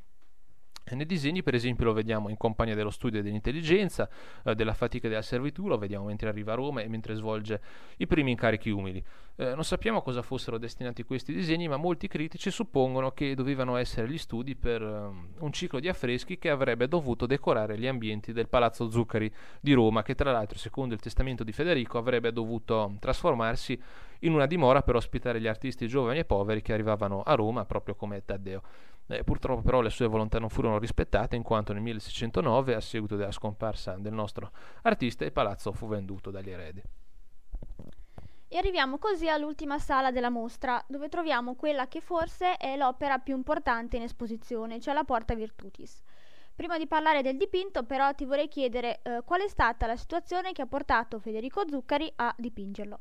Nei 0.92 1.06
disegni, 1.06 1.42
per 1.42 1.54
esempio, 1.54 1.86
lo 1.86 1.92
vediamo 1.92 2.28
in 2.28 2.36
compagnia 2.36 2.74
dello 2.74 2.90
studio 2.90 3.22
dell'intelligenza, 3.22 4.08
eh, 4.44 4.54
della 4.54 4.74
fatica 4.74 5.06
e 5.06 5.10
della 5.10 5.22
servitù, 5.22 5.66
lo 5.66 5.78
vediamo 5.78 6.06
mentre 6.06 6.28
arriva 6.28 6.52
a 6.52 6.56
Roma 6.56 6.80
e 6.80 6.88
mentre 6.88 7.14
svolge 7.14 7.60
i 7.98 8.06
primi 8.06 8.30
incarichi 8.30 8.70
umili. 8.70 9.04
Eh, 9.40 9.54
non 9.54 9.62
sappiamo 9.62 9.98
a 9.98 10.02
cosa 10.02 10.20
fossero 10.20 10.58
destinati 10.58 11.04
questi 11.04 11.32
disegni, 11.32 11.68
ma 11.68 11.76
molti 11.76 12.08
critici 12.08 12.50
suppongono 12.50 13.12
che 13.12 13.36
dovevano 13.36 13.76
essere 13.76 14.08
gli 14.08 14.18
studi 14.18 14.56
per 14.56 14.82
um, 14.82 15.28
un 15.38 15.52
ciclo 15.52 15.78
di 15.78 15.88
affreschi 15.88 16.38
che 16.38 16.50
avrebbe 16.50 16.88
dovuto 16.88 17.24
decorare 17.24 17.78
gli 17.78 17.86
ambienti 17.86 18.32
del 18.32 18.48
Palazzo 18.48 18.90
Zuccari 18.90 19.32
di 19.60 19.72
Roma, 19.74 20.02
che 20.02 20.16
tra 20.16 20.32
l'altro, 20.32 20.58
secondo 20.58 20.94
il 20.94 21.00
testamento 21.00 21.44
di 21.44 21.52
Federico, 21.52 21.98
avrebbe 21.98 22.32
dovuto 22.32 22.96
trasformarsi 22.98 23.80
in 24.20 24.32
una 24.32 24.46
dimora 24.46 24.82
per 24.82 24.96
ospitare 24.96 25.40
gli 25.40 25.46
artisti 25.46 25.86
giovani 25.86 26.18
e 26.18 26.24
poveri 26.24 26.60
che 26.60 26.72
arrivavano 26.72 27.22
a 27.22 27.34
Roma, 27.34 27.64
proprio 27.64 27.94
come 27.94 28.24
Taddeo. 28.24 28.62
Eh, 29.10 29.24
purtroppo 29.24 29.62
però 29.62 29.80
le 29.80 29.88
sue 29.88 30.06
volontà 30.06 30.38
non 30.38 30.50
furono 30.50 30.78
rispettate 30.78 31.34
in 31.34 31.42
quanto 31.42 31.72
nel 31.72 31.80
1609, 31.80 32.74
a 32.74 32.80
seguito 32.80 33.16
della 33.16 33.32
scomparsa 33.32 33.96
del 33.96 34.12
nostro 34.12 34.50
artista, 34.82 35.24
il 35.24 35.32
palazzo 35.32 35.72
fu 35.72 35.88
venduto 35.88 36.30
dagli 36.30 36.50
eredi. 36.50 36.82
E 38.50 38.56
arriviamo 38.56 38.98
così 38.98 39.28
all'ultima 39.28 39.78
sala 39.78 40.10
della 40.10 40.30
mostra, 40.30 40.82
dove 40.88 41.08
troviamo 41.08 41.54
quella 41.54 41.88
che 41.88 42.00
forse 42.00 42.56
è 42.56 42.76
l'opera 42.76 43.18
più 43.18 43.34
importante 43.34 43.96
in 43.96 44.02
esposizione, 44.02 44.80
cioè 44.80 44.94
la 44.94 45.04
Porta 45.04 45.34
Virtutis. 45.34 46.02
Prima 46.54 46.76
di 46.76 46.86
parlare 46.86 47.22
del 47.22 47.36
dipinto, 47.36 47.84
però, 47.84 48.12
ti 48.14 48.24
vorrei 48.24 48.48
chiedere 48.48 49.00
eh, 49.02 49.22
qual 49.24 49.42
è 49.42 49.48
stata 49.48 49.86
la 49.86 49.96
situazione 49.96 50.52
che 50.52 50.62
ha 50.62 50.66
portato 50.66 51.18
Federico 51.18 51.62
Zuccari 51.68 52.10
a 52.16 52.34
dipingerlo. 52.36 53.00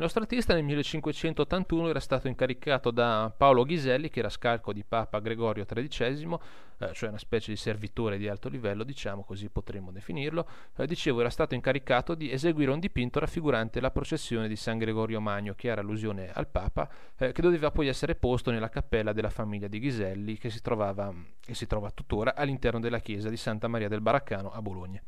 Il 0.00 0.06
nostro 0.06 0.24
artista 0.24 0.54
nel 0.54 0.64
1581 0.64 1.90
era 1.90 2.00
stato 2.00 2.26
incaricato 2.26 2.90
da 2.90 3.30
Paolo 3.36 3.64
Ghiselli, 3.64 4.08
che 4.08 4.20
era 4.20 4.30
scalco 4.30 4.72
di 4.72 4.82
Papa 4.82 5.18
Gregorio 5.18 5.66
XIII, 5.66 6.38
eh, 6.78 6.94
cioè 6.94 7.10
una 7.10 7.18
specie 7.18 7.50
di 7.50 7.58
servitore 7.58 8.16
di 8.16 8.26
alto 8.26 8.48
livello, 8.48 8.82
diciamo 8.82 9.24
così 9.24 9.50
potremmo 9.50 9.92
definirlo. 9.92 10.48
Eh, 10.74 10.86
dicevo, 10.86 11.20
era 11.20 11.28
stato 11.28 11.54
incaricato 11.54 12.14
di 12.14 12.32
eseguire 12.32 12.70
un 12.70 12.78
dipinto 12.78 13.18
raffigurante 13.18 13.78
la 13.78 13.90
processione 13.90 14.48
di 14.48 14.56
San 14.56 14.78
Gregorio 14.78 15.20
Magno, 15.20 15.52
che 15.54 15.68
era 15.68 15.82
allusione 15.82 16.30
al 16.32 16.48
Papa, 16.48 16.88
eh, 17.18 17.32
che 17.32 17.42
doveva 17.42 17.70
poi 17.70 17.88
essere 17.88 18.14
posto 18.14 18.50
nella 18.50 18.70
cappella 18.70 19.12
della 19.12 19.28
famiglia 19.28 19.68
di 19.68 19.80
Ghiselli, 19.80 20.38
che 20.38 20.48
si, 20.48 20.62
trovava, 20.62 21.12
che 21.38 21.52
si 21.52 21.66
trova 21.66 21.90
tuttora 21.90 22.34
all'interno 22.34 22.80
della 22.80 23.00
chiesa 23.00 23.28
di 23.28 23.36
Santa 23.36 23.68
Maria 23.68 23.88
del 23.88 24.00
Baraccano 24.00 24.50
a 24.50 24.62
Bologna. 24.62 25.02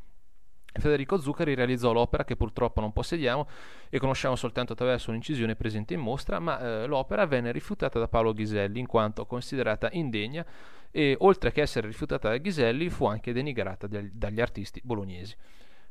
Federico 0.79 1.19
Zuccari 1.19 1.53
realizzò 1.53 1.91
l'opera 1.93 2.23
che 2.23 2.35
purtroppo 2.35 2.81
non 2.81 2.91
possediamo 2.91 3.47
e 3.89 3.99
conosciamo 3.99 4.35
soltanto 4.35 4.73
attraverso 4.73 5.09
un'incisione 5.09 5.55
presente 5.55 5.93
in 5.93 5.99
mostra, 5.99 6.39
ma 6.39 6.59
eh, 6.59 6.87
l'opera 6.87 7.25
venne 7.25 7.51
rifiutata 7.51 7.99
da 7.99 8.07
Paolo 8.07 8.33
Ghiselli 8.33 8.79
in 8.79 8.87
quanto 8.87 9.25
considerata 9.25 9.89
indegna 9.91 10.45
e 10.91 11.15
oltre 11.19 11.51
che 11.51 11.61
essere 11.61 11.87
rifiutata 11.87 12.29
da 12.29 12.37
Ghiselli 12.37 12.89
fu 12.89 13.05
anche 13.05 13.33
denigrata 13.33 13.87
dagli 13.87 14.41
artisti 14.41 14.81
bolognesi. 14.83 15.35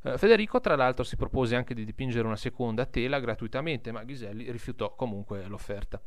Eh, 0.02 0.18
Federico 0.18 0.60
tra 0.60 0.74
l'altro 0.74 1.04
si 1.04 1.16
propose 1.16 1.54
anche 1.54 1.74
di 1.74 1.84
dipingere 1.84 2.26
una 2.26 2.36
seconda 2.36 2.84
tela 2.86 3.20
gratuitamente, 3.20 3.92
ma 3.92 4.02
Ghiselli 4.02 4.50
rifiutò 4.50 4.94
comunque 4.94 5.46
l'offerta. 5.46 6.00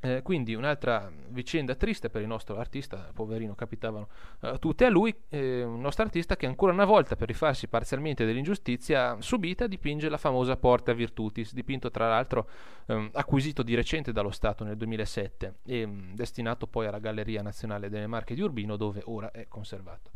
Eh, 0.00 0.20
quindi 0.22 0.54
un'altra 0.54 1.10
vicenda 1.28 1.74
triste 1.74 2.10
per 2.10 2.20
il 2.20 2.28
nostro 2.28 2.58
artista, 2.58 3.10
poverino, 3.14 3.54
capitavano 3.54 4.08
eh, 4.42 4.58
tutte 4.58 4.84
a 4.84 4.90
lui, 4.90 5.14
eh, 5.30 5.62
un 5.62 5.80
nostro 5.80 6.04
artista 6.04 6.36
che 6.36 6.44
ancora 6.44 6.72
una 6.72 6.84
volta 6.84 7.16
per 7.16 7.28
rifarsi 7.28 7.66
parzialmente 7.66 8.26
dell'ingiustizia 8.26 9.16
subita 9.20 9.66
dipinge 9.66 10.10
la 10.10 10.18
famosa 10.18 10.56
Porta 10.56 10.92
Virtutis, 10.92 11.54
dipinto 11.54 11.90
tra 11.90 12.08
l'altro 12.08 12.46
ehm, 12.86 13.10
acquisito 13.14 13.62
di 13.62 13.74
recente 13.74 14.12
dallo 14.12 14.30
Stato 14.30 14.64
nel 14.64 14.76
2007 14.76 15.54
e 15.64 15.86
mh, 15.86 15.90
mm, 15.90 16.14
destinato 16.14 16.66
poi 16.66 16.86
alla 16.86 16.98
Galleria 16.98 17.40
Nazionale 17.40 17.88
delle 17.88 18.06
Marche 18.06 18.34
di 18.34 18.42
Urbino 18.42 18.76
dove 18.76 19.00
ora 19.06 19.30
è 19.30 19.48
conservato. 19.48 20.10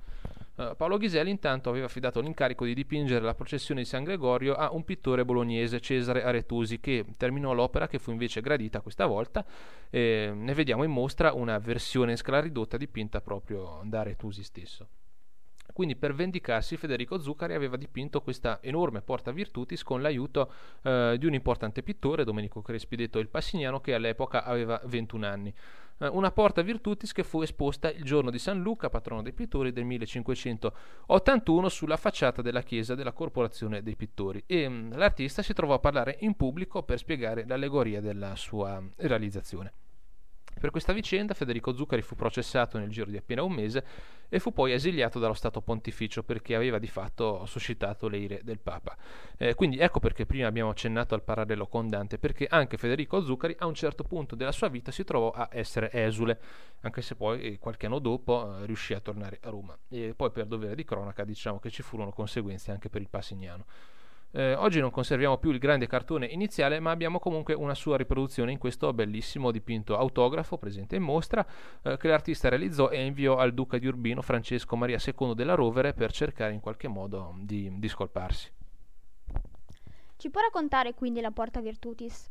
Uh, 0.60 0.76
Paolo 0.76 0.98
Ghiselli 0.98 1.30
intanto 1.30 1.70
aveva 1.70 1.86
affidato 1.86 2.20
l'incarico 2.20 2.66
di 2.66 2.74
dipingere 2.74 3.24
la 3.24 3.34
processione 3.34 3.80
di 3.80 3.86
San 3.86 4.04
Gregorio 4.04 4.52
a 4.52 4.70
un 4.74 4.84
pittore 4.84 5.24
bolognese, 5.24 5.80
Cesare 5.80 6.22
Aretusi, 6.22 6.80
che 6.80 7.06
terminò 7.16 7.54
l'opera 7.54 7.88
che 7.88 7.98
fu 7.98 8.10
invece 8.10 8.42
gradita 8.42 8.82
questa 8.82 9.06
volta. 9.06 9.42
Eh, 9.88 10.30
ne 10.34 10.52
vediamo 10.52 10.84
in 10.84 10.90
mostra 10.90 11.32
una 11.32 11.58
versione 11.58 12.10
in 12.10 12.18
scala 12.18 12.40
ridotta 12.40 12.76
dipinta 12.76 13.22
proprio 13.22 13.80
da 13.84 14.00
Aretusi 14.00 14.42
stesso. 14.42 14.88
Quindi 15.72 15.96
per 15.96 16.14
vendicarsi 16.14 16.76
Federico 16.76 17.18
Zuccari 17.18 17.54
aveva 17.54 17.76
dipinto 17.76 18.20
questa 18.20 18.59
enorme 18.62 19.00
porta 19.02 19.30
Virtutis 19.33 19.83
con 19.83 20.02
l'aiuto 20.02 20.52
eh, 20.83 21.16
di 21.18 21.26
un 21.26 21.35
importante 21.35 21.83
pittore, 21.83 22.24
Domenico 22.24 22.62
Crespi 22.62 22.96
detto 22.96 23.18
il 23.18 23.28
Passignano, 23.28 23.80
che 23.80 23.94
all'epoca 23.94 24.44
aveva 24.44 24.80
21 24.85 25.26
anni. 25.26 25.54
Eh, 25.98 26.09
una 26.09 26.30
porta 26.30 26.62
Virtutis 26.62 27.12
che 27.12 27.22
fu 27.22 27.42
esposta 27.42 27.90
il 27.90 28.04
giorno 28.04 28.30
di 28.30 28.38
San 28.38 28.61
Luca, 28.61 28.88
patrono 28.88 29.22
dei 29.22 29.33
pittori, 29.33 29.72
del 29.72 29.85
1581 29.85 31.68
sulla 31.68 31.96
facciata 31.98 32.40
della 32.40 32.62
chiesa 32.62 32.94
della 32.94 33.12
Corporazione 33.12 33.83
dei 33.83 33.96
Pittori 33.96 34.42
e 34.46 34.68
mh, 34.68 34.72
mm, 34.72 34.92
l'artista 34.92 35.42
si 35.42 35.52
trovò 35.52 35.74
a 35.74 35.78
parlare 35.78 36.16
in 36.20 36.35
pubblico 36.35 36.83
per 36.83 36.98
spiegare 36.98 37.44
l'allegoria 37.46 38.00
della 38.00 38.35
sua 38.35 38.83
realizzazione. 38.96 39.72
Per 40.58 40.70
questa 40.70 40.92
vicenda 40.92 41.32
Federico 41.32 41.74
Zuccari 41.74 42.02
fu 42.02 42.14
processato 42.14 42.78
nel 42.78 42.90
giro 42.90 43.10
di 43.10 43.16
appena 43.16 43.42
un 43.42 43.52
mese 43.52 43.84
e 44.28 44.38
fu 44.38 44.52
poi 44.52 44.72
esiliato 44.72 45.18
dallo 45.18 45.32
Stato 45.32 45.62
Pontificio 45.62 46.22
perché 46.22 46.54
aveva 46.54 46.78
di 46.78 46.86
fatto 46.86 47.46
suscitato 47.46 48.08
le 48.08 48.18
ire 48.18 48.40
del 48.42 48.58
Papa. 48.58 48.96
Eh, 49.38 49.54
quindi 49.54 49.78
ecco 49.78 50.00
perché 50.00 50.26
prima 50.26 50.46
abbiamo 50.46 50.70
accennato 50.70 51.14
al 51.14 51.22
parallelo 51.22 51.66
con 51.66 51.88
Dante, 51.88 52.18
perché 52.18 52.46
anche 52.46 52.76
Federico 52.76 53.24
Zuccari 53.24 53.56
a 53.58 53.66
un 53.66 53.74
certo 53.74 54.04
punto 54.04 54.36
della 54.36 54.52
sua 54.52 54.68
vita 54.68 54.90
si 54.92 55.02
trovò 55.02 55.30
a 55.30 55.48
essere 55.50 55.90
esule, 55.92 56.38
anche 56.80 57.00
se 57.00 57.14
poi 57.14 57.40
eh, 57.40 57.58
qualche 57.58 57.86
anno 57.86 57.98
dopo 57.98 58.58
eh, 58.58 58.66
riuscì 58.66 58.92
a 58.92 59.00
tornare 59.00 59.38
a 59.42 59.48
Roma. 59.48 59.76
E 59.88 60.12
poi 60.14 60.30
per 60.30 60.44
dovere 60.44 60.74
di 60.74 60.84
cronaca 60.84 61.24
diciamo 61.24 61.58
che 61.58 61.70
ci 61.70 61.82
furono 61.82 62.10
conseguenze 62.10 62.70
anche 62.70 62.90
per 62.90 63.00
il 63.00 63.08
Passignano. 63.08 63.64
Eh, 64.32 64.54
oggi 64.54 64.80
non 64.80 64.90
conserviamo 64.90 65.38
più 65.38 65.50
il 65.50 65.58
grande 65.58 65.86
cartone 65.86 66.26
iniziale, 66.26 66.78
ma 66.78 66.90
abbiamo 66.90 67.18
comunque 67.18 67.54
una 67.54 67.74
sua 67.74 67.96
riproduzione 67.96 68.52
in 68.52 68.58
questo 68.58 68.92
bellissimo 68.92 69.50
dipinto 69.50 69.96
autografo 69.96 70.56
presente 70.56 70.96
in 70.96 71.02
mostra 71.02 71.44
eh, 71.82 71.96
che 71.96 72.08
l'artista 72.08 72.48
realizzò 72.48 72.90
e 72.90 73.04
inviò 73.04 73.38
al 73.38 73.52
duca 73.52 73.78
di 73.78 73.86
Urbino 73.86 74.22
Francesco 74.22 74.76
Maria 74.76 74.98
II 75.04 75.34
della 75.34 75.54
Rovere 75.54 75.94
per 75.94 76.12
cercare 76.12 76.52
in 76.52 76.60
qualche 76.60 76.86
modo 76.86 77.34
di 77.40 77.70
discolparsi. 77.78 78.52
Ci 80.16 80.30
può 80.30 80.40
raccontare 80.42 80.94
quindi 80.94 81.20
la 81.20 81.30
Porta 81.30 81.60
Virtutis? 81.60 82.30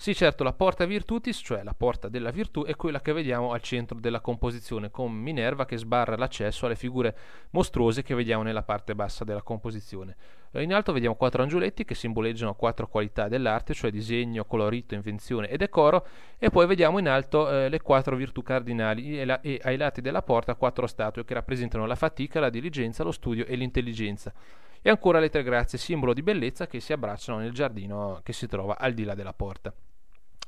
Sì, 0.00 0.14
certo, 0.14 0.44
la 0.44 0.54
porta 0.54 0.86
virtutis, 0.86 1.42
cioè 1.44 1.62
la 1.62 1.74
porta 1.74 2.08
della 2.08 2.30
virtù, 2.30 2.64
è 2.64 2.74
quella 2.74 3.02
che 3.02 3.12
vediamo 3.12 3.52
al 3.52 3.60
centro 3.60 4.00
della 4.00 4.20
composizione, 4.20 4.90
con 4.90 5.12
Minerva 5.12 5.66
che 5.66 5.76
sbarra 5.76 6.16
l'accesso 6.16 6.64
alle 6.64 6.74
figure 6.74 7.14
mostruose 7.50 8.02
che 8.02 8.14
vediamo 8.14 8.42
nella 8.42 8.62
parte 8.62 8.94
bassa 8.94 9.24
della 9.24 9.42
composizione. 9.42 10.16
Eh, 10.52 10.62
in 10.62 10.72
alto 10.72 10.94
vediamo 10.94 11.16
quattro 11.16 11.42
angioletti 11.42 11.84
che 11.84 11.94
simboleggiano 11.94 12.54
quattro 12.54 12.88
qualità 12.88 13.28
dell'arte, 13.28 13.74
cioè 13.74 13.90
disegno, 13.90 14.46
colorito, 14.46 14.94
invenzione 14.94 15.50
e 15.50 15.58
decoro, 15.58 16.06
e 16.38 16.48
poi 16.48 16.66
vediamo 16.66 16.98
in 16.98 17.06
alto 17.06 17.50
eh, 17.50 17.68
le 17.68 17.82
quattro 17.82 18.16
virtù 18.16 18.42
cardinali 18.42 19.20
e, 19.20 19.26
la, 19.26 19.42
e 19.42 19.60
ai 19.62 19.76
lati 19.76 20.00
della 20.00 20.22
porta 20.22 20.54
quattro 20.54 20.86
statue 20.86 21.26
che 21.26 21.34
rappresentano 21.34 21.84
la 21.84 21.94
fatica, 21.94 22.40
la 22.40 22.48
diligenza, 22.48 23.04
lo 23.04 23.12
studio 23.12 23.44
e 23.44 23.54
l'intelligenza. 23.54 24.32
E 24.80 24.88
ancora 24.88 25.20
le 25.20 25.28
tre 25.28 25.42
grazie, 25.42 25.76
simbolo 25.76 26.14
di 26.14 26.22
bellezza 26.22 26.66
che 26.66 26.80
si 26.80 26.94
abbracciano 26.94 27.40
nel 27.40 27.52
giardino 27.52 28.20
che 28.22 28.32
si 28.32 28.46
trova 28.46 28.78
al 28.78 28.94
di 28.94 29.04
là 29.04 29.14
della 29.14 29.34
porta. 29.34 29.74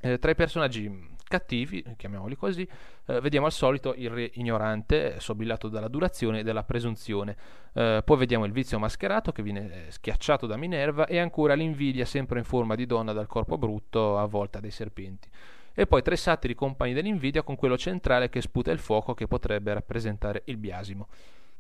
Eh, 0.00 0.18
tra 0.18 0.31
i 0.31 0.35
personaggi 0.35 1.11
cattivi, 1.33 1.83
chiamiamoli 1.96 2.37
così, 2.37 2.68
eh, 3.07 3.20
vediamo 3.20 3.46
al 3.46 3.52
solito 3.52 3.94
il 3.96 4.11
re 4.11 4.31
ignorante, 4.35 5.18
sobillato 5.18 5.68
dalla 5.68 5.88
durazione 5.88 6.40
e 6.40 6.42
dalla 6.42 6.62
presunzione. 6.62 7.37
Eh, 7.72 8.02
poi 8.05 8.18
vediamo 8.18 8.44
il 8.44 8.52
vizio 8.52 8.78
mascherato 8.78 9.33
che 9.33 9.42
viene 9.42 9.87
eh, 9.87 9.90
schiacciato 9.90 10.46
da 10.46 10.59
Minerva 10.59 11.07
e 11.07 11.18
ancora 11.18 11.55
l'invidia 11.55 12.05
sempre 12.05 12.38
in 12.38 12.44
forma 12.44 12.74
di 12.74 12.85
donna 12.85 13.14
dal 13.14 13.26
corpo 13.26 13.57
brutto 13.57 14.18
avvolta 14.18 14.61
dai 14.61 14.70
serpenti. 14.70 15.28
E 15.74 15.87
poi 15.87 16.02
tre 16.02 16.16
satiri 16.16 16.55
compagni 16.55 16.92
dell'invidia 16.92 17.42
con 17.42 17.57
quello 17.57 17.78
centrale 17.78 18.28
che 18.28 18.42
sputa 18.42 18.70
il 18.70 18.78
fuoco 18.78 19.14
che 19.14 19.26
potrebbe 19.26 19.72
rappresentare 19.72 20.42
il 20.46 20.59
biasimo. 20.59 21.09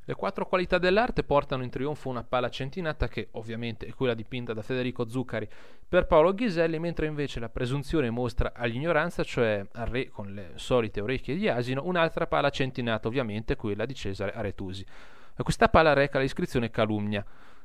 Le 0.04 0.14
quattro 0.14 0.46
qualità 0.46 0.78
dell'arte 0.78 1.22
portano 1.22 1.62
in 1.62 1.70
trionfo 1.70 2.08
una 2.08 2.24
pala 2.24 2.50
centinata 2.50 3.06
che 3.06 3.28
ovviamente 3.32 3.86
è 3.86 3.94
quella 3.94 4.14
dipinta 4.14 4.52
da 4.52 4.60
Federico 4.60 5.08
Zuccari 5.08 5.48
per 5.88 6.06
Paolo 6.06 6.34
Ghiselli, 6.34 6.80
mentre 6.80 7.06
invece 7.06 7.38
la 7.38 7.48
presunzione 7.48 8.10
mostra 8.10 8.52
all'ignoranza, 8.52 9.22
cioè 9.22 9.64
al 9.72 9.86
re 9.86 10.08
con 10.08 10.34
le 10.34 10.52
solite 10.56 11.00
orecchie 11.00 11.36
di 11.36 11.48
asino, 11.48 11.82
un'altra 11.84 12.26
pala 12.26 12.50
centinata, 12.50 13.06
ovviamente 13.06 13.54
quella 13.54 13.86
di 13.86 13.94
Cesare 13.94 14.32
Aretusi. 14.32 14.84
Questa 15.36 15.68
pala 15.68 15.92
reca 15.92 16.18
l'iscrizione 16.18 16.70
calumnia. 16.70 17.24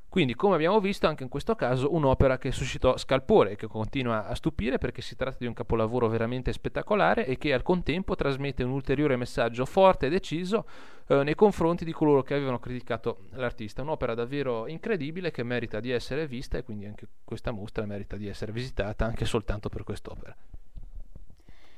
Quindi, 0.09 0.35
come 0.35 0.55
abbiamo 0.55 0.79
visto, 0.79 1.05
anche 1.05 1.23
in 1.23 1.29
questo 1.29 1.55
caso 1.55 1.93
un'opera 1.93 2.37
che 2.37 2.51
suscitò 2.51 2.97
scalpore 2.97 3.51
e 3.51 3.55
che 3.55 3.67
continua 3.67 4.25
a 4.25 4.35
stupire 4.35 4.77
perché 4.77 5.01
si 5.01 5.15
tratta 5.15 5.37
di 5.39 5.45
un 5.45 5.53
capolavoro 5.53 6.07
veramente 6.07 6.53
spettacolare 6.53 7.25
e 7.25 7.37
che 7.37 7.53
al 7.53 7.61
contempo 7.61 8.15
trasmette 8.15 8.63
un 8.63 8.71
ulteriore 8.71 9.17
messaggio 9.17 9.65
forte 9.65 10.07
e 10.07 10.09
deciso 10.09 10.65
eh, 11.07 11.23
nei 11.23 11.35
confronti 11.35 11.83
di 11.83 11.91
coloro 11.91 12.23
che 12.23 12.35
avevano 12.35 12.57
criticato 12.57 13.25
l'artista. 13.31 13.81
Un'opera 13.81 14.13
davvero 14.13 14.65
incredibile 14.67 15.29
che 15.29 15.43
merita 15.43 15.79
di 15.79 15.91
essere 15.91 16.25
vista 16.25 16.57
e 16.57 16.63
quindi 16.63 16.85
anche 16.85 17.07
questa 17.23 17.51
mostra 17.51 17.85
merita 17.85 18.15
di 18.15 18.27
essere 18.27 18.51
visitata 18.51 19.05
anche 19.05 19.25
soltanto 19.25 19.69
per 19.69 19.83
quest'opera. 19.83 20.35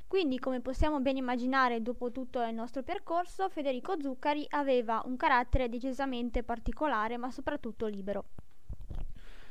Quindi, 0.10 0.40
come 0.40 0.60
possiamo 0.60 1.00
ben 1.02 1.18
immaginare 1.18 1.84
dopo 1.84 2.12
tutto 2.12 2.42
il 2.42 2.56
nostro 2.56 2.82
percorso, 2.82 3.48
Federico 3.48 3.96
Zuccari 4.02 4.44
aveva 4.50 5.04
un 5.06 5.16
carattere 5.16 5.70
decisamente 5.70 6.42
particolare, 6.42 7.16
ma 7.18 7.30
soprattutto 7.30 7.86
libero. 7.86 8.26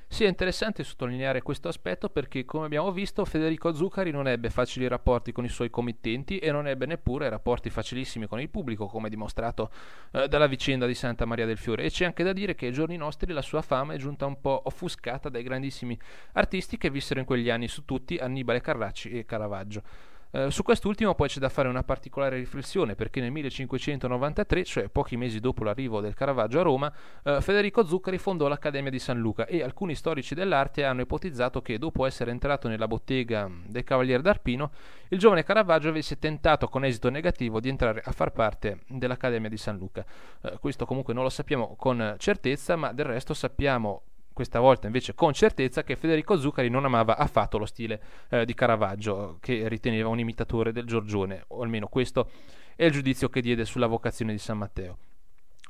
Sì, 0.09 0.25
è 0.25 0.27
interessante 0.27 0.83
sottolineare 0.83 1.43
questo 1.43 1.69
aspetto 1.69 2.11
perché, 2.11 2.45
come 2.45 2.67
abbiamo 2.67 2.91
visto, 2.91 3.25
Federico 3.25 3.73
Zuccari 3.73 4.11
non 4.11 4.27
ebbe 4.27 4.51
facili 4.51 4.89
rapporti 4.89 5.31
con 5.31 5.45
i 5.45 5.49
suoi 5.49 5.71
committenti 5.71 6.39
e 6.39 6.51
non 6.51 6.67
ebbe 6.67 6.87
neppure 6.87 7.29
rapporti 7.29 7.71
facilissimi 7.71 8.27
con 8.27 8.41
il 8.41 8.49
pubblico, 8.51 8.87
come 8.87 9.09
dimostrato 9.09 9.71
eh, 10.11 10.27
dalla 10.27 10.49
vicenda 10.49 10.87
di 10.87 10.95
Santa 10.95 11.25
Maria 11.25 11.47
del 11.47 11.59
Fiore. 11.59 11.85
E 11.85 11.91
c'è 11.91 12.05
anche 12.05 12.25
da 12.25 12.33
dire 12.33 12.57
che 12.57 12.67
ai 12.67 12.73
giorni 12.73 12.97
nostri 12.97 13.33
la 13.33 13.43
sua 13.43 13.63
fama 13.63 13.95
è 13.95 13.97
giunta 13.97 14.27
un 14.27 14.41
po' 14.41 14.61
offuscata 14.65 15.29
dai 15.29 15.45
grandissimi 15.45 15.97
artisti 16.33 16.77
che 16.79 16.91
vissero 16.91 17.21
in 17.21 17.27
quegli 17.27 17.49
anni 17.49 17.69
su 17.69 17.85
tutti 17.85 18.17
Annibale 18.17 18.61
Carracci 18.61 19.11
e 19.11 19.25
Caravaggio. 19.25 20.17
Eh, 20.31 20.51
su 20.51 20.63
quest'ultimo 20.63 21.15
poi 21.15 21.29
c'è 21.29 21.41
da 21.41 21.49
fare 21.49 21.69
una 21.69 21.83
particolare 21.83 22.37
riflessione 22.37 22.95
perché 22.95 23.21
nel 23.21 23.31
1593, 23.31 24.65
cioè 24.65 24.89
pochi 24.89 25.17
mesi 25.17 25.41
dopo 25.41 25.65
l'arrivo 25.65 26.01
del 26.01 26.15
Caravaggio 26.15 26.61
a 26.61 26.63
Roma, 26.63 26.93
eh, 27.25 27.41
Federico 27.41 27.87
Zuccari 27.87 28.19
fondò 28.19 28.47
l'Accademia 28.47 28.91
di 28.91 28.99
San 28.99 29.19
Luca 29.19 29.47
e 29.47 29.63
alcuni 29.63 29.95
storici 29.95 30.35
dell'arte 30.35 30.85
hanno 30.85 31.01
ipotizzato 31.01 31.63
che 31.63 31.79
dopo 31.79 32.05
essere 32.05 32.31
entrato 32.31 32.69
nella 32.69 32.87
bottega 32.87 33.51
del 33.67 33.85
Cavaliere 33.85 34.23
d'Arpino, 34.23 34.71
il 35.09 35.19
giovane 35.19 35.45
Caravaggio 35.45 35.89
avesse 35.89 36.19
tentato 36.19 36.69
con 36.69 36.85
esito 36.85 37.09
negativo 37.09 37.59
di 37.61 37.71
entrare 37.71 38.03
a 38.05 38.13
far 38.13 38.33
parte 38.33 38.81
dell'Accademia 38.87 39.49
di 39.49 39.57
San 39.57 39.79
Luca. 39.79 40.05
Eh, 40.43 40.59
questo 40.61 40.85
comunque 40.85 41.15
non 41.15 41.23
lo 41.23 41.31
sappiamo 41.31 41.75
con 41.77 42.17
certezza, 42.19 42.77
ma 42.77 42.93
del 42.93 43.07
resto 43.07 43.33
sappiamo 43.33 44.03
questa 44.39 44.61
volta 44.61 44.87
invece 44.87 45.17
con 45.17 45.33
certezza, 45.33 45.83
che 45.83 45.97
Federico 45.97 46.39
Zuccari 46.39 46.69
non 46.69 46.85
amava 46.85 47.17
affatto 47.17 47.59
lo 47.59 47.67
stile 47.67 48.01
eh, 48.31 48.45
di 48.45 48.55
Caravaggio, 48.55 49.39
che 49.41 49.67
riteneva 49.67 50.11
un 50.11 50.21
imitatore 50.21 50.71
del 50.71 50.85
Giorgione, 50.85 51.43
o 51.49 51.63
almeno 51.63 51.89
questo 51.89 52.31
è 52.77 52.85
il 52.85 52.93
giudizio 52.93 53.29
che 53.31 53.41
diede 53.41 53.65
sulla 53.65 53.89
vocazione 53.89 54.31
di 54.31 54.39
San 54.39 54.59
Matteo. 54.59 54.99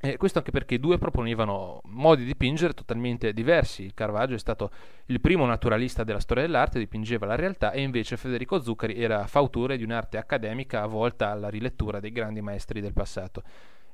E 0.03 0.19
questo 0.19 0.37
anche 0.37 0.51
perché 0.51 0.75
i 0.75 0.81
due 0.81 0.99
proponevano 0.99 1.81
modi 1.85 2.25
di 2.25 2.27
dipingere 2.27 2.75
totalmente 2.75 3.33
diversi. 3.33 3.85
Il 3.85 3.95
Caravaggio 3.95 4.35
è 4.35 4.39
stato 4.39 4.71
il 5.07 5.19
primo 5.19 5.47
naturalista 5.47 6.05
della 6.05 6.21
storia 6.21 6.43
dell'arte, 6.43 6.79
dipingeva 6.79 7.25
la 7.25 7.37
realtà, 7.37 7.73
e 7.73 7.81
invece 7.81 8.19
Federico 8.19 8.61
Zuccari 8.61 9.03
era 9.03 9.27
fautore 9.27 9.79
di 9.79 9.83
un'arte 9.83 10.19
accademica 10.19 10.85
volta 10.85 11.31
alla 11.31 11.49
rilettura 11.49 12.01
dei 12.01 12.13
grandi 12.13 12.43
maestri 12.43 12.83
del 12.83 12.93
passato. 12.93 13.43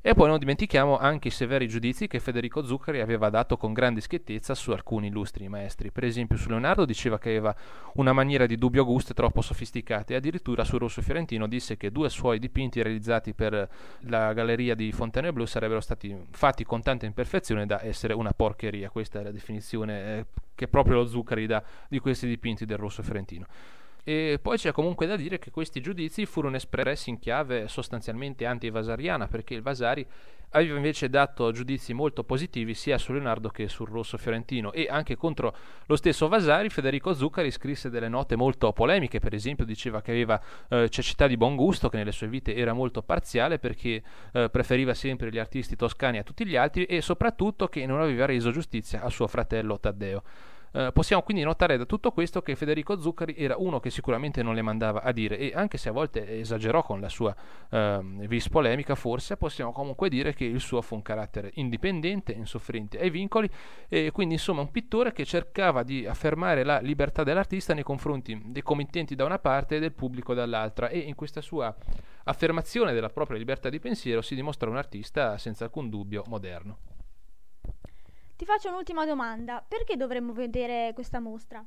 E 0.07 0.13
poi 0.13 0.29
non 0.29 0.39
dimentichiamo 0.39 0.99
anche 0.99 1.29
i 1.29 1.31
severi 1.31 1.67
giudizi 1.67 2.09
che 2.09 2.21
Federico 2.21 2.63
Zuccari 2.63 3.01
aveva 3.01 3.31
dato 3.31 3.57
con 3.57 3.73
grande 3.73 4.03
schiettezza 4.03 4.55
su 4.55 4.71
alcuni 4.71 5.07
illustri 5.07 5.49
maestri. 5.49 5.91
Per 5.91 6.05
esempio 6.05 6.37
su 6.37 6.51
Leonardo 6.51 6.85
diceva 6.85 7.19
che 7.19 7.31
aveva 7.31 7.57
una 7.95 8.13
maniera 8.13 8.45
di 8.45 8.59
dubbio 8.59 8.85
gusto 8.85 9.15
troppo 9.15 9.41
sofisticata 9.41 10.13
e 10.13 10.17
addirittura 10.17 10.63
su 10.63 10.77
Rosso 10.77 11.01
Fiorentino 11.01 11.47
disse 11.47 11.79
che 11.79 11.91
due 11.91 12.11
suoi 12.11 12.39
dipinti 12.39 12.83
realizzati 12.83 13.33
per 13.33 13.67
la 14.01 14.35
galleria 14.35 14.75
di 14.75 14.93
Fontainebleau 14.93 15.47
sarebbero 15.47 15.81
stati 15.81 16.15
fatti 16.33 16.65
con 16.65 16.83
tanta 16.83 17.07
imperfezione 17.07 17.65
da 17.65 17.83
essere 17.83 18.13
una 18.13 18.33
porcheria. 18.33 18.91
Questa 18.91 19.21
è 19.21 19.23
la 19.23 19.31
definizione 19.31 20.19
eh, 20.19 20.27
che 20.55 20.69
proprio 20.69 20.97
lo 20.97 21.07
Zuccari 21.07 21.47
dà 21.47 21.63
di 21.89 21.99
questi 21.99 22.27
dipinti 22.27 22.67
del 22.67 22.77
Rosso 22.77 23.03
Fiorentino. 23.03 23.47
E 24.05 24.39
poi 24.41 24.59
c'è 24.59 24.71
comunque 24.71 25.07
da 25.07 25.17
dire 25.17 25.39
che 25.39 25.51
questi 25.51 25.81
giudizi 25.81 26.27
furono 26.27 26.57
espressi 26.57 27.09
in 27.09 27.19
chiave 27.19 27.69
sostanzialmente 27.69 28.45
anti-vasariana, 28.45 29.27
perché 29.27 29.55
il 29.55 29.63
Vasari 29.63 30.07
aveva 30.55 30.77
invece 30.77 31.09
dato 31.09 31.51
giudizi 31.53 31.93
molto 31.93 32.23
positivi 32.23 32.75
sia 32.75 32.99
su 32.99 33.13
Leonardo 33.13 33.49
che 33.49 33.69
sul 33.69 33.89
rosso 33.89 34.17
fiorentino 34.17 34.73
e 34.73 34.87
anche 34.89 35.17
contro 35.17 35.55
lo 35.87 35.97
stesso 35.97 36.29
Vasari 36.29 36.69
Federico 36.69 37.13
Zuccari 37.13 37.51
scrisse 37.51 37.91
delle 37.91 38.09
note 38.09 38.37
molto 38.37 38.73
polemiche, 38.73 39.19
per 39.19 39.35
esempio 39.35 39.65
diceva 39.65 40.01
che 40.01 40.13
aveva 40.13 40.41
eh, 40.69 40.89
cecità 40.91 41.27
di 41.27 41.37
buon 41.37 41.57
gusto, 41.57 41.89
che 41.89 41.97
nelle 41.97 42.13
sue 42.13 42.29
vite 42.29 42.55
era 42.55 42.73
molto 42.73 43.03
parziale 43.03 43.59
perché 43.59 44.03
eh, 44.33 44.49
preferiva 44.51 44.95
sempre 44.95 45.31
gli 45.31 45.39
artisti 45.39 45.77
toscani 45.77 46.19
a 46.19 46.23
tutti 46.23 46.47
gli 46.47 46.57
altri 46.57 46.85
e 46.85 47.01
soprattutto 47.01 47.69
che 47.69 47.85
non 47.87 48.01
aveva 48.01 48.27
reso 48.27 48.51
giustizia 48.51 49.03
a 49.03 49.11
suo 49.11 49.27
fratello 49.27 49.81
Taddeo. 49.81 50.23
Eh, 50.77 50.91
possiamo 50.93 51.23
quindi 51.23 51.45
notare 51.45 51.77
da 51.77 51.85
tutto 51.85 52.11
questo 52.11 52.43
che 52.43 52.57
Federico 52.57 53.01
Zuccari 53.01 53.37
era 53.37 53.55
uno 53.57 53.79
che 53.79 53.91
sicuramente 53.91 54.43
non 54.43 54.57
le 54.57 54.63
mandava 54.63 55.03
a 55.03 55.13
dire 55.13 55.39
e 55.39 55.53
anche 55.55 55.79
se 55.79 55.89
a 55.89 55.93
volte 55.93 56.41
esagerò 56.41 56.83
con 56.83 57.01
la 57.01 57.09
sua 57.09 57.33
eh, 57.71 58.01
vis 58.27 58.49
polemica 58.49 58.97
forse 58.97 59.37
possiamo 59.37 59.71
comunque 59.71 60.09
dire 60.09 60.35
che 60.35 60.45
il 60.45 60.59
suo 60.59 60.83
fu 60.83 60.97
un 60.97 61.03
carattere 61.03 61.53
indipendente, 61.55 62.33
insofferente 62.33 62.99
ai 62.99 63.11
vincoli 63.11 63.49
e 63.89 64.11
quindi 64.11 64.35
insomma 64.35 64.63
un 64.63 64.73
pittore 64.73 65.13
che 65.13 65.25
cercava 65.25 65.85
di 65.85 66.07
affermare 66.07 66.65
la 66.65 66.81
libertà 66.81 67.23
dell'artista 67.23 67.73
nei 67.73 67.85
confronti 67.85 68.43
dei 68.47 68.63
committenti 68.63 69.15
da 69.15 69.25
una 69.25 69.39
parte 69.39 69.77
e 69.77 69.79
del 69.79 69.93
pubblico 69.93 70.35
dall'altra 70.35 70.89
e 70.89 70.99
in 70.99 71.15
questa 71.15 71.41
sua 71.41 71.73
affermazione 72.25 72.93
della 72.93 73.11
propria 73.11 73.39
libertà 73.39 73.69
di 73.69 73.79
pensiero 73.79 74.23
si 74.23 74.35
dimostra 74.35 74.69
un 74.69 74.77
artista 74.77 75.39
senza 75.39 75.63
alcun 75.63 75.89
dubbio 75.89 76.25
moderno. 76.27 76.94
Ti 78.37 78.45
faccio 78.45 78.69
un'ultima 78.69 79.07
domanda. 79.07 79.65
Perché 79.67 79.97
dovremmo 79.97 80.33
vedere 80.33 80.93
questa 80.95 81.21
mostra? 81.21 81.65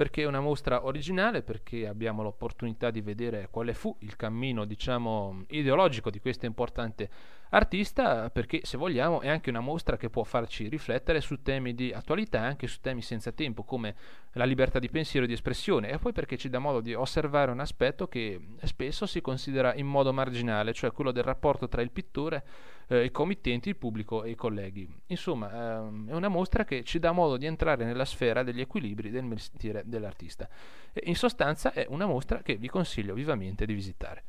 perché 0.00 0.22
è 0.22 0.24
una 0.24 0.40
mostra 0.40 0.86
originale, 0.86 1.42
perché 1.42 1.86
abbiamo 1.86 2.22
l'opportunità 2.22 2.90
di 2.90 3.02
vedere 3.02 3.48
quale 3.50 3.74
fu 3.74 3.94
il 3.98 4.16
cammino, 4.16 4.64
diciamo, 4.64 5.44
ideologico 5.48 6.08
di 6.08 6.20
questo 6.20 6.46
importante 6.46 7.10
artista, 7.50 8.30
perché 8.30 8.60
se 8.64 8.76
vogliamo 8.76 9.20
è 9.20 9.28
anche 9.28 9.50
una 9.50 9.60
mostra 9.60 9.96
che 9.96 10.10
può 10.10 10.24
farci 10.24 10.68
riflettere 10.68 11.20
su 11.20 11.42
temi 11.42 11.74
di 11.74 11.92
attualità 11.92 12.42
e 12.42 12.46
anche 12.46 12.66
su 12.66 12.80
temi 12.80 13.02
senza 13.02 13.32
tempo, 13.32 13.64
come 13.64 13.94
la 14.32 14.44
libertà 14.44 14.78
di 14.78 14.88
pensiero 14.88 15.24
e 15.24 15.28
di 15.28 15.34
espressione, 15.34 15.90
e 15.90 15.98
poi 15.98 16.12
perché 16.12 16.36
ci 16.36 16.48
dà 16.48 16.58
modo 16.58 16.80
di 16.80 16.94
osservare 16.94 17.50
un 17.50 17.60
aspetto 17.60 18.08
che 18.08 18.40
spesso 18.62 19.06
si 19.06 19.20
considera 19.20 19.74
in 19.74 19.86
modo 19.86 20.12
marginale, 20.12 20.72
cioè 20.72 20.92
quello 20.92 21.10
del 21.10 21.24
rapporto 21.24 21.68
tra 21.68 21.82
il 21.82 21.90
pittore, 21.90 22.44
eh, 22.88 23.04
i 23.04 23.10
committenti, 23.10 23.68
il 23.68 23.76
pubblico 23.76 24.22
e 24.22 24.30
i 24.30 24.34
colleghi. 24.34 24.88
Insomma, 25.06 25.78
ehm, 25.78 26.08
è 26.08 26.14
una 26.14 26.28
mostra 26.28 26.64
che 26.64 26.84
ci 26.84 26.98
dà 26.98 27.12
modo 27.12 27.36
di 27.36 27.46
entrare 27.46 27.84
nella 27.84 28.04
sfera 28.04 28.42
degli 28.42 28.60
equilibri 28.60 29.10
del 29.10 29.24
mestiere 29.24 29.82
dell'artista. 29.84 30.48
E 30.92 31.02
in 31.06 31.16
sostanza 31.16 31.72
è 31.72 31.86
una 31.88 32.06
mostra 32.06 32.42
che 32.42 32.56
vi 32.56 32.68
consiglio 32.68 33.14
vivamente 33.14 33.66
di 33.66 33.74
visitare. 33.74 34.24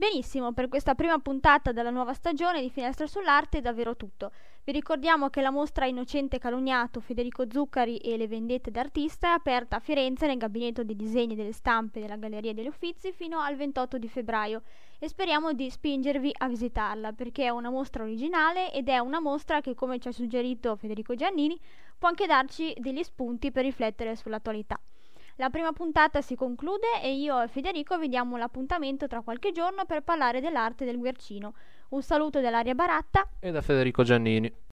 Benissimo, 0.00 0.52
per 0.52 0.68
questa 0.68 0.94
prima 0.94 1.18
puntata 1.18 1.72
della 1.72 1.90
nuova 1.90 2.12
stagione 2.12 2.60
di 2.60 2.70
Finestre 2.70 3.08
sull'Arte 3.08 3.58
è 3.58 3.60
davvero 3.60 3.96
tutto. 3.96 4.30
Vi 4.62 4.70
ricordiamo 4.70 5.28
che 5.28 5.40
la 5.40 5.50
mostra 5.50 5.86
Innocente 5.86 6.38
Calunniato, 6.38 7.00
Federico 7.00 7.50
Zuccari 7.50 7.96
e 7.96 8.16
le 8.16 8.28
vendette 8.28 8.70
d'artista 8.70 9.30
è 9.30 9.30
aperta 9.32 9.74
a 9.74 9.80
Firenze 9.80 10.28
nel 10.28 10.36
gabinetto 10.36 10.84
dei 10.84 10.94
disegni 10.94 11.34
delle 11.34 11.50
stampe 11.50 11.98
della 11.98 12.14
Galleria 12.14 12.54
degli 12.54 12.68
Uffizi 12.68 13.10
fino 13.10 13.40
al 13.40 13.56
28 13.56 13.98
di 13.98 14.08
febbraio 14.08 14.62
e 15.00 15.08
speriamo 15.08 15.52
di 15.52 15.68
spingervi 15.68 16.30
a 16.32 16.46
visitarla 16.46 17.10
perché 17.10 17.46
è 17.46 17.48
una 17.48 17.68
mostra 17.68 18.04
originale 18.04 18.72
ed 18.72 18.88
è 18.88 18.98
una 18.98 19.20
mostra 19.20 19.60
che, 19.60 19.74
come 19.74 19.98
ci 19.98 20.06
ha 20.06 20.12
suggerito 20.12 20.76
Federico 20.76 21.16
Giannini, 21.16 21.58
può 21.98 22.06
anche 22.06 22.26
darci 22.26 22.72
degli 22.78 23.02
spunti 23.02 23.50
per 23.50 23.64
riflettere 23.64 24.14
sull'attualità. 24.14 24.78
La 25.40 25.50
prima 25.50 25.72
puntata 25.72 26.20
si 26.20 26.34
conclude 26.34 27.00
e 27.00 27.12
io 27.14 27.40
e 27.40 27.46
Federico 27.46 27.96
vi 27.96 28.08
diamo 28.08 28.36
l'appuntamento 28.36 29.06
tra 29.06 29.20
qualche 29.20 29.52
giorno 29.52 29.84
per 29.84 30.02
parlare 30.02 30.40
dell'arte 30.40 30.84
del 30.84 30.98
Guercino. 30.98 31.54
Un 31.90 32.02
saluto 32.02 32.40
dall'Aria 32.40 32.74
Baratta 32.74 33.24
e 33.38 33.52
da 33.52 33.62
Federico 33.62 34.02
Giannini. 34.02 34.66